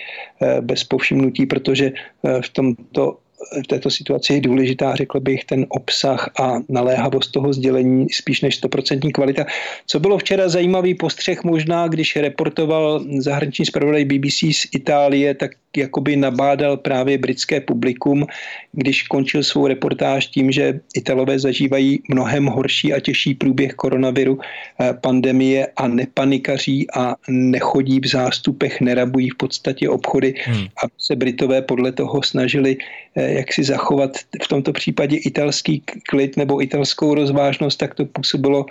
eh, 0.43 0.61
bez 0.61 0.85
povšimnutí, 0.85 1.47
protože 1.47 1.93
eh, 1.93 2.43
v 2.43 2.49
tomto 2.49 3.19
v 3.65 3.67
této 3.67 3.91
situaci 3.91 4.33
je 4.33 4.41
důležitá, 4.41 4.95
řekl 4.95 5.21
bych, 5.21 5.45
ten 5.45 5.67
obsah 5.69 6.31
a 6.41 6.55
naléhavost 6.69 7.33
toho 7.33 7.53
sdělení 7.53 8.07
spíš 8.11 8.41
než 8.41 8.63
100% 8.63 9.13
kvalita. 9.13 9.45
Co 9.87 10.01
bylo 10.01 10.19
včera 10.19 10.49
zajímavý 10.49 10.95
postřeh 10.95 11.45
možná, 11.45 11.89
když 11.89 12.17
reportoval 12.17 13.05
zahraniční 13.19 13.67
zpravodaj 13.67 14.05
BBC 14.05 14.35
z 14.35 14.67
Itálie, 14.75 15.35
tak 15.35 15.51
jakoby 15.77 16.17
nabádal 16.17 16.77
právě 16.77 17.19
britské 17.19 17.61
publikum, 17.61 18.27
když 18.73 19.03
končil 19.03 19.43
svou 19.43 19.67
reportáž 19.67 20.27
tím, 20.27 20.53
že 20.53 20.81
Italové 20.95 21.39
zažívají 21.39 22.01
mnohem 22.09 22.47
horší 22.47 22.93
a 22.93 23.01
těžší 23.01 23.35
průběh 23.35 23.75
koronaviru, 23.75 24.39
eh, 24.81 24.95
pandemie 25.01 25.67
a 25.77 25.89
nepanikaří 25.89 26.87
a 26.97 27.15
nechodí 27.29 28.01
v 28.01 28.07
zástupech, 28.07 28.81
nerabují 28.81 29.31
v 29.31 29.37
podstatě 29.37 29.89
obchody, 29.89 30.35
hmm. 30.45 30.67
aby 30.83 30.93
se 30.99 31.17
Britové 31.17 31.63
podle 31.63 31.93
toho 31.93 32.23
snažili 32.23 32.77
eh, 33.17 33.33
jak 33.33 33.53
si 33.53 33.65
zachovat 33.65 34.17
v 34.43 34.49
tomto 34.49 34.73
případě 34.73 35.17
italský 35.17 35.83
klid 36.09 36.37
nebo 36.37 36.63
italskou 36.63 37.15
rozvážnost, 37.15 37.79
tak 37.79 37.95
to 37.95 38.05
působilo 38.05 38.67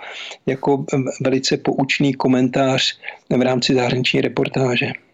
jako 0.46 0.84
eh, 0.92 0.96
velice 1.20 1.56
poučný 1.56 2.14
komentář 2.14 2.98
v 3.30 3.42
rámci 3.42 3.74
zahraniční 3.74 4.20
reportáže. 4.20 5.05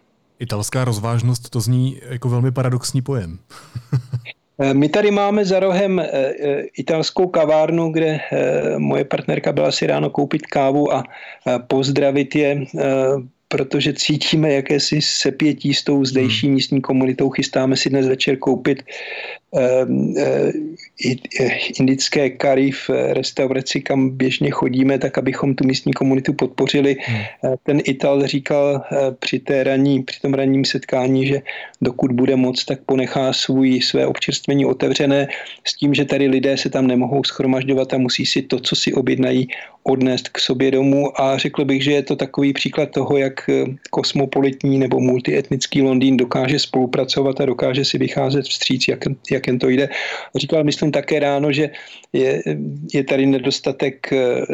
Italská 0.43 0.85
rozvážnost, 0.85 1.49
to 1.49 1.59
zní 1.59 1.99
jako 2.09 2.29
velmi 2.29 2.51
paradoxní 2.51 3.01
pojem. 3.01 3.39
Eh, 4.59 4.73
my 4.73 4.89
tady 4.89 5.11
máme 5.11 5.45
za 5.45 5.59
rohem 5.59 5.99
eh, 5.99 6.07
eh, 6.11 6.61
italskou 6.77 7.27
kavárnu, 7.27 7.91
kde 7.91 8.19
moje 8.77 9.05
partnerka 9.05 9.51
byla 9.51 9.71
si 9.71 9.87
ráno 9.87 10.09
koupit 10.09 10.47
kávu 10.47 10.93
a 10.93 11.03
pozdravit 11.67 12.35
je 12.35 12.65
protože 13.53 13.93
cítíme 13.93 14.53
jakési 14.53 15.01
sepětí 15.01 15.73
s 15.73 15.83
tou 15.83 16.05
zdejší 16.05 16.47
hmm. 16.47 16.53
místní 16.55 16.81
komunitou. 16.81 17.29
Chystáme 17.29 17.77
si 17.77 17.89
dnes 17.89 18.07
večer 18.07 18.37
koupit 18.37 18.81
eh, 18.81 18.85
eh, 18.85 18.89
indické 21.79 22.29
kary 22.29 22.71
v 22.71 22.89
restauraci, 22.89 23.81
kam 23.81 24.09
běžně 24.09 24.51
chodíme, 24.51 24.99
tak 24.99 25.17
abychom 25.17 25.55
tu 25.55 25.67
místní 25.67 25.93
komunitu 25.93 26.33
podpořili. 26.33 26.97
Hmm. 26.99 27.19
Eh, 27.19 27.55
ten 27.63 27.81
Ital 27.83 28.27
říkal 28.27 28.83
při, 29.19 29.39
té 29.39 29.63
raní, 29.63 30.03
při 30.03 30.21
tom 30.21 30.33
ranním 30.33 30.65
setkání, 30.65 31.27
že 31.27 31.41
dokud 31.81 32.11
bude 32.11 32.35
moc, 32.35 32.65
tak 32.65 32.79
ponechá 32.85 33.33
svůj, 33.33 33.81
své 33.81 34.07
občerstvení 34.07 34.65
otevřené 34.65 35.27
s 35.63 35.73
tím, 35.77 35.93
že 35.93 36.05
tady 36.05 36.27
lidé 36.27 36.57
se 36.57 36.69
tam 36.69 36.87
nemohou 36.87 37.23
schromažďovat 37.23 37.93
a 37.93 37.97
musí 37.97 38.25
si 38.25 38.41
to, 38.41 38.59
co 38.59 38.75
si 38.75 38.93
objednají, 38.93 39.47
odnést 39.83 40.29
k 40.29 40.39
sobě 40.39 40.71
domů 40.71 41.21
a 41.21 41.37
řekl 41.37 41.65
bych, 41.65 41.83
že 41.83 41.91
je 41.91 42.03
to 42.03 42.15
takový 42.15 42.53
příklad 42.53 42.89
toho, 42.91 43.17
jak 43.17 43.49
kosmopolitní 43.89 44.77
nebo 44.79 44.99
multietnický 44.99 45.81
Londýn 45.81 46.17
dokáže 46.17 46.59
spolupracovat 46.59 47.41
a 47.41 47.45
dokáže 47.45 47.85
si 47.85 47.97
vycházet 47.97 48.45
vstříc, 48.45 48.87
jak, 48.87 48.99
jak 49.31 49.42
jak 49.43 49.47
jen 49.47 49.59
to 49.59 49.69
jde. 49.69 49.89
Říkal, 50.35 50.63
myslím 50.63 50.91
také 50.91 51.19
ráno, 51.19 51.51
že 51.51 51.69
je, 52.13 52.43
je 52.93 53.03
tady 53.03 53.25
nedostatek 53.25 54.13
eh, 54.13 54.45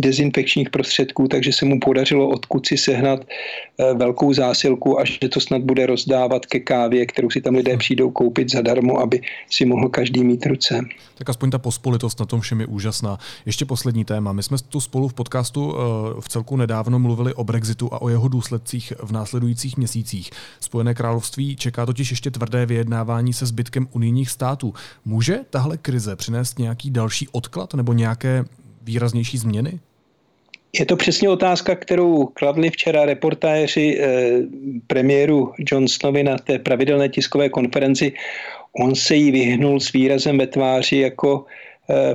dezinfekčních 0.00 0.70
prostředků, 0.70 1.28
takže 1.28 1.52
se 1.52 1.64
mu 1.64 1.80
podařilo 1.80 2.28
od 2.28 2.46
kuci 2.46 2.76
sehnat 2.76 3.20
eh, 3.24 3.94
velkou 3.94 4.32
zásilku 4.32 5.00
a 5.00 5.04
že 5.04 5.28
to 5.28 5.40
snad 5.40 5.62
bude 5.62 5.86
rozdávat 5.86 6.46
ke 6.46 6.60
kávě, 6.60 7.06
kterou 7.06 7.30
si 7.30 7.40
tam 7.40 7.54
lidé 7.54 7.76
přijdou 7.76 8.10
koupit 8.10 8.50
zadarmo, 8.50 8.98
aby 9.00 9.20
si 9.50 9.64
mohl 9.64 9.88
každý 9.88 10.24
mít 10.24 10.46
ruce. 10.46 10.80
Tak 11.14 11.28
aspoň 11.28 11.50
ta 11.50 11.58
pospolitost 11.58 12.20
na 12.20 12.26
tom 12.26 12.40
všem 12.40 12.60
je 12.60 12.66
úžasná. 12.66 13.18
Ještě 13.46 13.64
poslední 13.64 14.04
téma. 14.04 14.32
My 14.32 14.42
jsme 14.42 14.56
tu 14.68 14.80
spolu 14.80 15.08
v 15.08 15.14
podcastu 15.14 15.74
eh, 15.74 16.20
v 16.20 16.28
celku 16.28 16.56
nedávno 16.56 16.98
mluvili 16.98 17.34
o 17.34 17.44
Brexitu 17.44 17.94
a 17.94 18.02
o 18.02 18.08
jeho 18.08 18.28
důsledcích 18.28 18.92
v 19.02 19.12
následujících 19.12 19.76
měsících. 19.76 20.30
Spojené 20.60 20.94
království 20.94 21.56
čeká 21.56 21.86
totiž 21.86 22.10
ještě 22.10 22.30
tvrdé 22.30 22.66
vyjednávání 22.66 23.32
se 23.32 23.46
zbytkem 23.62 23.88
unijních 23.92 24.30
států. 24.30 24.74
Může 25.04 25.38
tahle 25.50 25.76
krize 25.76 26.16
přinést 26.16 26.58
nějaký 26.58 26.90
další 26.90 27.28
odklad 27.32 27.74
nebo 27.74 27.92
nějaké 27.92 28.44
výraznější 28.82 29.38
změny? 29.38 29.80
Je 30.78 30.86
to 30.86 30.96
přesně 30.96 31.28
otázka, 31.28 31.74
kterou 31.74 32.26
kladli 32.26 32.70
včera 32.70 33.04
reportáři 33.04 34.00
eh, 34.00 34.40
premiéru 34.86 35.52
Johnsonovi 35.58 36.22
na 36.22 36.36
té 36.38 36.58
pravidelné 36.58 37.08
tiskové 37.08 37.48
konferenci. 37.48 38.12
On 38.82 38.94
se 38.94 39.14
jí 39.14 39.30
vyhnul 39.30 39.80
s 39.80 39.92
výrazem 39.92 40.38
ve 40.38 40.46
tváři 40.46 40.96
jako 40.96 41.44
Eh, 41.44 41.48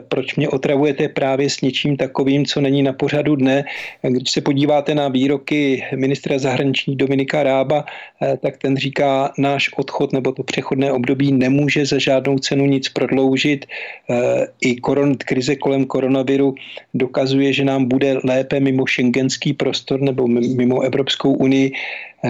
proč 0.07 0.35
mě 0.35 0.49
otravujete 0.49 1.09
právě 1.09 1.49
s 1.49 1.61
něčím 1.61 1.97
takovým, 1.97 2.45
co 2.45 2.61
není 2.61 2.83
na 2.83 2.93
pořadu 2.93 3.35
dne. 3.35 3.65
Když 4.01 4.31
se 4.31 4.41
podíváte 4.41 4.95
na 4.95 5.07
výroky 5.07 5.83
ministra 5.95 6.39
zahraniční 6.39 6.95
Dominika 6.95 7.43
Rába, 7.43 7.85
eh, 8.21 8.37
tak 8.37 8.57
ten 8.57 8.77
říká, 8.77 9.33
náš 9.37 9.69
odchod 9.77 10.13
nebo 10.13 10.31
to 10.31 10.43
přechodné 10.43 10.91
období 10.91 11.31
nemůže 11.31 11.85
za 11.85 11.99
žádnou 11.99 12.39
cenu 12.39 12.65
nic 12.65 12.89
prodloužit. 12.89 13.65
Eh, 14.09 14.47
I 14.61 14.75
koron, 14.75 15.15
krize 15.17 15.55
kolem 15.55 15.85
koronaviru 15.85 16.55
dokazuje, 16.93 17.53
že 17.53 17.65
nám 17.65 17.85
bude 17.85 18.17
lépe 18.23 18.59
mimo 18.59 18.85
šengenský 18.85 19.53
prostor 19.53 20.01
nebo 20.01 20.27
mimo 20.27 20.81
Evropskou 20.81 21.33
unii. 21.33 21.71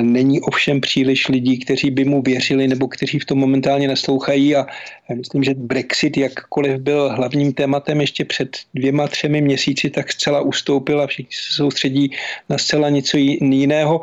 Není 0.02 0.42
ovšem 0.42 0.82
příliš 0.82 1.28
lidí, 1.28 1.60
kteří 1.60 1.92
by 1.92 2.06
mu 2.06 2.22
věřili 2.22 2.68
nebo 2.68 2.88
kteří 2.88 3.20
v 3.20 3.26
tom 3.26 3.38
momentálně 3.38 3.88
naslouchají 3.88 4.56
a 4.56 4.68
myslím, 5.16 5.44
že 5.44 5.54
Brexit, 5.54 6.18
jakkoliv 6.18 6.82
byl 6.82 7.10
hlavním 7.16 7.54
tématem 7.54 8.02
ještě 8.02 8.26
před 8.26 8.58
dvěma, 8.74 9.08
třemi 9.08 9.42
měsíci, 9.42 9.90
tak 9.90 10.12
zcela 10.12 10.42
ustoupil 10.42 11.02
a 11.02 11.08
všichni 11.08 11.32
se 11.32 11.54
soustředí 11.54 12.12
na 12.50 12.58
zcela 12.58 12.90
něco 12.90 13.18
jiného 13.18 14.02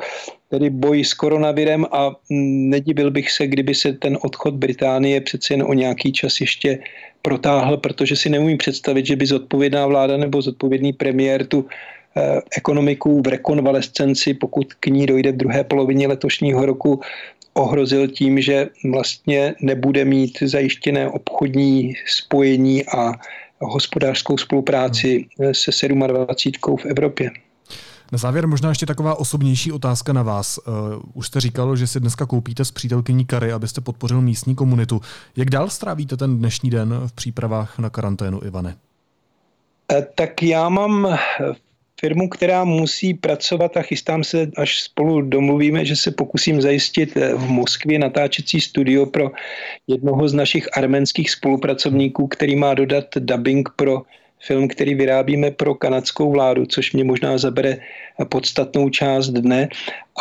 tedy 0.55 0.71
boj 0.71 1.05
s 1.05 1.15
koronavirem 1.15 1.87
a 1.93 2.15
nedivil 2.71 3.11
bych 3.11 3.31
se, 3.31 3.47
kdyby 3.47 3.75
se 3.75 3.93
ten 3.93 4.19
odchod 4.23 4.55
Británie 4.55 5.21
přeci 5.21 5.53
jen 5.53 5.63
o 5.63 5.75
nějaký 5.75 6.13
čas 6.13 6.41
ještě 6.41 6.79
protáhl, 7.23 7.77
protože 7.77 8.17
si 8.17 8.29
neumím 8.31 8.59
představit, 8.59 9.07
že 9.07 9.17
by 9.17 9.27
zodpovědná 9.27 9.87
vláda 9.87 10.17
nebo 10.17 10.43
zodpovědný 10.43 10.93
premiér 10.93 11.47
tu 11.47 11.67
ekonomiku 12.57 13.23
v 13.23 13.29
rekonvalescenci, 13.29 14.35
pokud 14.35 14.75
k 14.75 14.87
ní 14.87 15.07
dojde 15.07 15.33
v 15.33 15.37
druhé 15.37 15.65
polovině 15.65 16.09
letošního 16.09 16.67
roku, 16.67 17.01
ohrozil 17.55 18.09
tím, 18.09 18.41
že 18.41 18.69
vlastně 18.93 19.55
nebude 19.61 20.05
mít 20.05 20.39
zajištěné 20.43 21.09
obchodní 21.09 21.95
spojení 22.07 22.87
a 22.87 23.13
hospodářskou 23.61 24.39
spolupráci 24.39 25.27
se 25.53 25.89
27 25.89 26.77
v 26.77 26.87
Evropě. 26.87 27.31
Na 28.13 28.19
závěr 28.19 28.47
možná 28.49 28.69
ještě 28.69 28.87
taková 28.87 29.15
osobnější 29.15 29.73
otázka 29.73 30.13
na 30.13 30.23
vás. 30.23 30.59
Uh, 30.59 30.75
už 31.15 31.27
jste 31.27 31.41
říkal, 31.41 31.77
že 31.77 31.87
si 31.87 32.01
dneska 32.01 32.27
koupíte 32.27 32.65
s 32.65 32.71
přítelkyní 32.71 33.25
Kary, 33.25 33.53
abyste 33.53 33.81
podpořil 33.81 34.21
místní 34.21 34.55
komunitu. 34.55 35.01
Jak 35.37 35.51
dál 35.51 35.69
strávíte 35.69 36.17
ten 36.17 36.39
dnešní 36.39 36.71
den 36.71 36.95
v 37.07 37.13
přípravách 37.13 37.79
na 37.79 37.91
karanténu, 37.91 38.41
Ivane? 38.45 38.77
Eh, 39.93 40.07
tak 40.15 40.43
já 40.43 40.69
mám 40.69 41.07
eh, 41.07 41.19
firmu, 42.01 42.29
která 42.29 42.65
musí 42.65 43.15
pracovat 43.15 43.77
a 43.77 43.83
chystám 43.83 44.25
se, 44.25 44.51
až 44.57 44.81
spolu 44.81 45.21
domluvíme, 45.23 45.85
že 45.85 45.97
se 45.97 46.11
pokusím 46.11 46.61
zajistit 46.61 47.15
v 47.15 47.49
Moskvě 47.49 47.99
natáčecí 47.99 48.61
studio 48.61 49.07
pro 49.07 49.31
jednoho 49.87 50.29
z 50.29 50.35
našich 50.35 50.77
arménských 50.79 51.31
spolupracovníků, 51.31 52.27
který 52.27 52.57
má 52.57 52.75
dodat 52.75 53.05
dubbing 53.19 53.69
pro 53.77 54.03
film, 54.47 54.69
který 54.69 54.95
vyrábíme 54.95 55.51
pro 55.51 55.75
kanadskou 55.75 56.33
vládu, 56.33 56.67
což 56.67 56.93
mě 56.93 57.05
možná 57.05 57.39
zabere 57.39 57.77
podstatnou 58.29 58.91
část 58.91 59.29
dne. 59.29 59.69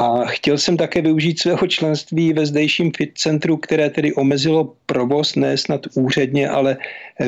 A 0.01 0.25
chtěl 0.25 0.57
jsem 0.57 0.77
také 0.77 1.01
využít 1.01 1.39
svého 1.39 1.67
členství 1.67 2.33
ve 2.33 2.45
zdejším 2.45 2.91
fit 2.97 3.11
centru, 3.15 3.57
které 3.57 3.89
tedy 3.89 4.13
omezilo 4.13 4.73
provoz, 4.85 5.35
ne 5.35 5.57
snad 5.57 5.81
úředně, 5.95 6.49
ale 6.49 6.77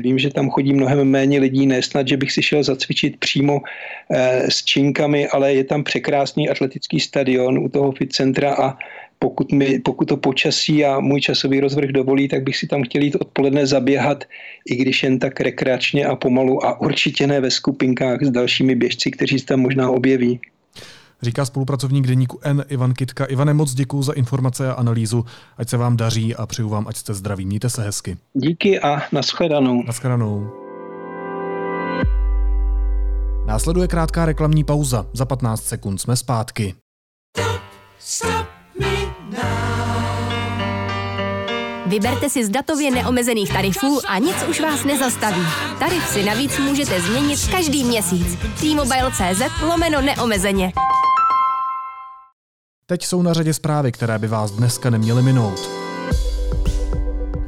vím, 0.01 0.19
že 0.19 0.34
tam 0.34 0.49
chodí 0.49 0.73
mnohem 0.73 1.08
méně 1.08 1.39
lidí, 1.39 1.65
ne 1.65 1.81
snad, 1.81 2.08
že 2.08 2.17
bych 2.17 2.31
si 2.31 2.41
šel 2.43 2.63
zacvičit 2.63 3.19
přímo 3.19 3.62
eh, 3.62 4.51
s 4.51 4.65
činkami, 4.65 5.27
ale 5.27 5.53
je 5.53 5.63
tam 5.63 5.84
překrásný 5.84 6.49
atletický 6.49 6.99
stadion 6.99 7.60
u 7.60 7.69
toho 7.69 7.91
fit 7.91 8.13
centra 8.13 8.53
a 8.53 8.77
pokud, 9.26 9.52
mi, 9.52 9.80
pokud 9.80 10.06
to 10.06 10.18
počasí 10.18 10.86
a 10.86 11.00
můj 11.00 11.22
časový 11.22 11.60
rozvrh 11.60 11.90
dovolí, 11.90 12.28
tak 12.28 12.44
bych 12.44 12.58
si 12.58 12.68
tam 12.68 12.84
chtěl 12.84 13.02
jít 13.02 13.16
odpoledne 13.16 13.68
zaběhat, 13.68 14.24
i 14.70 14.76
když 14.76 15.04
jen 15.04 15.20
tak 15.20 15.42
rekreačně 15.42 16.06
a 16.06 16.16
pomalu 16.16 16.66
a 16.66 16.82
určitě 16.82 17.28
ne 17.28 17.42
ve 17.42 17.52
skupinkách 17.52 18.24
s 18.24 18.32
dalšími 18.32 18.76
běžci, 18.76 19.12
kteří 19.12 19.40
se 19.40 19.46
tam 19.46 19.60
možná 19.60 19.90
objeví. 19.90 20.40
Říká 21.22 21.46
spolupracovník 21.46 22.08
deníku 22.08 22.40
N 22.44 22.66
Ivan 22.70 22.94
Kitka. 22.94 23.26
Ivane, 23.26 23.54
moc 23.54 23.74
děkuji 23.74 24.02
za 24.02 24.14
informace 24.14 24.70
a 24.70 24.74
analýzu. 24.74 25.26
Ať 25.58 25.70
se 25.70 25.78
vám 25.78 25.98
daří 25.98 26.36
a 26.36 26.46
přeju 26.46 26.70
vám, 26.70 26.88
ať 26.88 26.96
jste 26.96 27.14
zdraví. 27.14 27.46
Mějte 27.46 27.70
se 27.70 27.84
hezky. 27.84 28.18
Díky 28.34 28.80
a 28.80 29.02
nashledanou. 29.12 29.84
Nashledanou. 29.84 30.50
Následuje 33.46 33.88
krátká 33.88 34.26
reklamní 34.26 34.64
pauza. 34.64 35.06
Za 35.14 35.26
15 35.26 35.64
sekund 35.64 35.98
jsme 35.98 36.16
zpátky. 36.16 36.74
Stop. 38.00 38.55
Vyberte 41.95 42.29
si 42.29 42.45
z 42.45 42.49
datově 42.49 42.91
neomezených 42.91 43.53
tarifů 43.53 43.99
a 44.08 44.19
nic 44.19 44.36
už 44.49 44.60
vás 44.60 44.84
nezastaví. 44.84 45.41
Tarif 45.79 46.08
si 46.08 46.23
navíc 46.23 46.60
můžete 46.60 47.01
změnit 47.01 47.39
každý 47.51 47.84
měsíc. 47.84 48.38
T-Mobile.cz 48.60 49.62
lomeno 49.62 50.01
neomezeně. 50.01 50.73
Teď 52.86 53.05
jsou 53.05 53.21
na 53.21 53.34
řadě 53.34 53.53
zprávy, 53.53 53.91
které 53.91 54.19
by 54.19 54.27
vás 54.27 54.51
dneska 54.51 54.89
neměly 54.89 55.21
minout. 55.21 55.85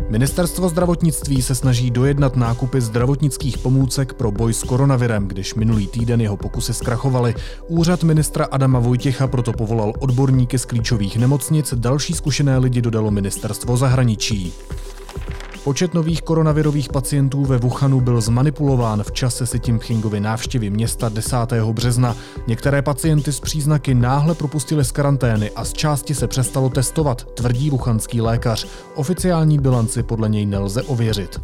Ministerstvo 0.09 0.69
zdravotnictví 0.69 1.41
se 1.41 1.55
snaží 1.55 1.91
dojednat 1.91 2.35
nákupy 2.35 2.81
zdravotnických 2.81 3.57
pomůcek 3.57 4.13
pro 4.13 4.31
boj 4.31 4.53
s 4.53 4.63
koronavirem, 4.63 5.27
když 5.27 5.55
minulý 5.55 5.87
týden 5.87 6.21
jeho 6.21 6.37
pokusy 6.37 6.73
zkrachovaly. 6.73 7.35
Úřad 7.67 8.03
ministra 8.03 8.45
Adama 8.45 8.79
Vojtěcha 8.79 9.27
proto 9.27 9.53
povolal 9.53 9.93
odborníky 9.99 10.59
z 10.59 10.65
klíčových 10.65 11.17
nemocnic, 11.17 11.73
další 11.77 12.13
zkušené 12.13 12.57
lidi 12.57 12.81
dodalo 12.81 13.11
ministerstvo 13.11 13.77
zahraničí. 13.77 14.53
Počet 15.67 15.93
nových 15.93 16.21
koronavirových 16.21 16.89
pacientů 16.89 17.45
ve 17.45 17.57
Wuhanu 17.57 18.01
byl 18.01 18.21
zmanipulován 18.21 19.03
v 19.03 19.11
čase 19.11 19.45
si 19.45 19.59
tím 19.59 19.79
Pchingovy 19.79 20.19
návštěvy 20.19 20.69
města 20.69 21.09
10. 21.09 21.37
března. 21.71 22.15
Některé 22.47 22.81
pacienty 22.81 23.33
s 23.33 23.39
příznaky 23.39 23.93
náhle 23.95 24.35
propustili 24.35 24.85
z 24.85 24.91
karantény 24.91 25.51
a 25.51 25.65
z 25.65 25.73
části 25.73 26.15
se 26.15 26.27
přestalo 26.27 26.69
testovat, 26.69 27.23
tvrdí 27.23 27.69
wuhanský 27.69 28.21
lékař. 28.21 28.67
Oficiální 28.95 29.59
bilanci 29.59 30.03
podle 30.03 30.29
něj 30.29 30.45
nelze 30.45 30.83
ověřit. 30.83 31.41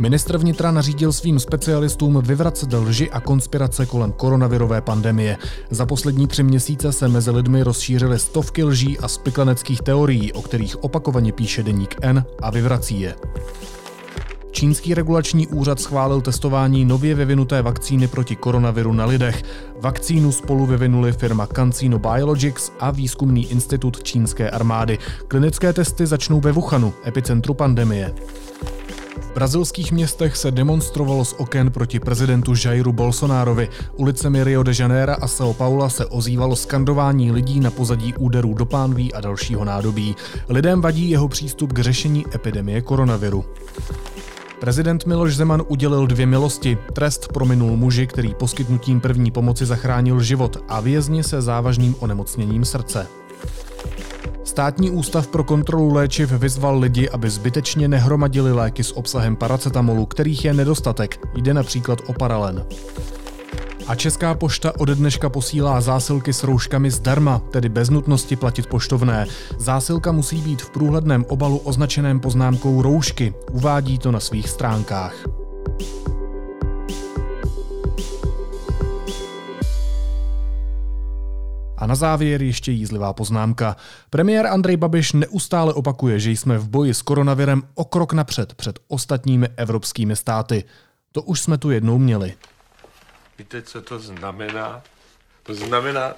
Ministr 0.00 0.38
vnitra 0.38 0.70
nařídil 0.70 1.12
svým 1.12 1.38
specialistům 1.38 2.20
vyvracet 2.24 2.72
lži 2.72 3.10
a 3.10 3.20
konspirace 3.20 3.86
kolem 3.86 4.12
koronavirové 4.12 4.80
pandemie. 4.80 5.36
Za 5.70 5.86
poslední 5.86 6.26
tři 6.26 6.42
měsíce 6.42 6.92
se 6.92 7.08
mezi 7.08 7.30
lidmi 7.30 7.62
rozšířily 7.62 8.18
stovky 8.18 8.64
lží 8.64 8.98
a 8.98 9.08
spikleneckých 9.08 9.82
teorií, 9.82 10.32
o 10.32 10.42
kterých 10.42 10.84
opakovaně 10.84 11.32
píše 11.32 11.62
deník 11.62 11.96
N 12.02 12.24
a 12.42 12.50
vyvrací 12.50 13.00
je. 13.00 13.14
Čínský 14.50 14.94
regulační 14.94 15.46
úřad 15.46 15.80
schválil 15.80 16.20
testování 16.20 16.84
nově 16.84 17.14
vyvinuté 17.14 17.62
vakcíny 17.62 18.08
proti 18.08 18.36
koronaviru 18.36 18.92
na 18.92 19.04
lidech. 19.04 19.42
Vakcínu 19.80 20.32
spolu 20.32 20.66
vyvinuli 20.66 21.12
firma 21.12 21.46
CanSino 21.46 21.98
Biologics 21.98 22.72
a 22.80 22.90
výzkumný 22.90 23.50
institut 23.50 24.02
čínské 24.02 24.50
armády. 24.50 24.98
Klinické 25.28 25.72
testy 25.72 26.06
začnou 26.06 26.40
ve 26.40 26.52
Wuhanu, 26.52 26.92
epicentru 27.06 27.54
pandemie. 27.54 28.14
V 29.30 29.34
brazilských 29.34 29.92
městech 29.92 30.36
se 30.36 30.50
demonstrovalo 30.50 31.24
z 31.24 31.34
oken 31.38 31.70
proti 31.70 32.00
prezidentu 32.00 32.54
Jairu 32.64 32.92
Bolsonárovi. 32.92 33.68
Ulicemi 33.96 34.44
Rio 34.44 34.62
de 34.62 34.72
Janeiro 34.78 35.12
a 35.12 35.26
São 35.26 35.54
Paula 35.54 35.88
se 35.88 36.06
ozývalo 36.06 36.56
skandování 36.56 37.32
lidí 37.32 37.60
na 37.60 37.70
pozadí 37.70 38.14
úderů 38.14 38.54
do 38.54 38.66
pánví 38.66 39.14
a 39.14 39.20
dalšího 39.20 39.64
nádobí. 39.64 40.16
Lidem 40.48 40.80
vadí 40.80 41.10
jeho 41.10 41.28
přístup 41.28 41.72
k 41.72 41.78
řešení 41.78 42.24
epidemie 42.34 42.80
koronaviru. 42.80 43.44
Prezident 44.60 45.06
Miloš 45.06 45.36
Zeman 45.36 45.62
udělil 45.68 46.06
dvě 46.06 46.26
milosti. 46.26 46.78
Trest 46.92 47.28
prominul 47.32 47.76
muži, 47.76 48.06
který 48.06 48.34
poskytnutím 48.34 49.00
první 49.00 49.30
pomoci 49.30 49.66
zachránil 49.66 50.20
život 50.20 50.64
a 50.68 50.80
vězni 50.80 51.24
se 51.24 51.42
závažným 51.42 51.94
onemocněním 51.98 52.64
srdce. 52.64 53.06
Státní 54.50 54.90
ústav 54.90 55.26
pro 55.26 55.44
kontrolu 55.44 55.92
léčiv 55.92 56.32
vyzval 56.32 56.78
lidi, 56.78 57.10
aby 57.10 57.30
zbytečně 57.30 57.88
nehromadili 57.88 58.52
léky 58.52 58.84
s 58.84 58.96
obsahem 58.96 59.36
paracetamolu, 59.36 60.06
kterých 60.06 60.44
je 60.44 60.54
nedostatek. 60.54 61.26
Jde 61.34 61.54
například 61.54 61.98
o 62.06 62.12
paralen. 62.12 62.64
A 63.86 63.94
Česká 63.94 64.34
pošta 64.34 64.80
ode 64.80 64.94
dneška 64.94 65.28
posílá 65.28 65.80
zásilky 65.80 66.32
s 66.32 66.44
rouškami 66.44 66.90
zdarma, 66.90 67.38
tedy 67.50 67.68
bez 67.68 67.90
nutnosti 67.90 68.36
platit 68.36 68.66
poštovné. 68.66 69.26
Zásilka 69.58 70.12
musí 70.12 70.40
být 70.40 70.62
v 70.62 70.70
průhledném 70.70 71.24
obalu 71.28 71.58
označeném 71.58 72.20
poznámkou 72.20 72.82
roušky. 72.82 73.34
Uvádí 73.52 73.98
to 73.98 74.12
na 74.12 74.20
svých 74.20 74.48
stránkách. 74.48 75.39
A 81.80 81.86
na 81.86 81.94
závěr 81.94 82.42
ještě 82.42 82.72
jízlivá 82.72 83.12
poznámka. 83.12 83.76
Premiér 84.10 84.46
Andrej 84.46 84.76
Babiš 84.76 85.12
neustále 85.12 85.74
opakuje, 85.74 86.20
že 86.20 86.30
jsme 86.30 86.58
v 86.58 86.68
boji 86.68 86.94
s 86.94 87.02
koronavirem 87.02 87.62
o 87.74 87.84
krok 87.84 88.12
napřed 88.12 88.54
před 88.54 88.78
ostatními 88.88 89.48
evropskými 89.56 90.16
státy. 90.16 90.64
To 91.12 91.22
už 91.22 91.40
jsme 91.40 91.58
tu 91.58 91.70
jednou 91.70 91.98
měli. 91.98 92.34
Víte, 93.38 93.62
co 93.62 93.82
to 93.82 93.98
znamená? 93.98 94.82
To 95.42 95.54
znamená, 95.54 96.14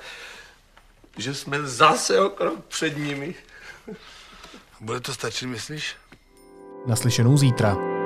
že 1.18 1.35
jsme 1.35 1.66
zase 1.66 2.20
o 2.20 2.29
krok 2.29 2.64
před 2.64 2.98
nimi. 2.98 3.35
Bude 4.81 5.01
to 5.01 5.14
stačit, 5.14 5.46
myslíš? 5.46 5.96
Naslyšenou 6.87 7.37
zítra. 7.37 8.01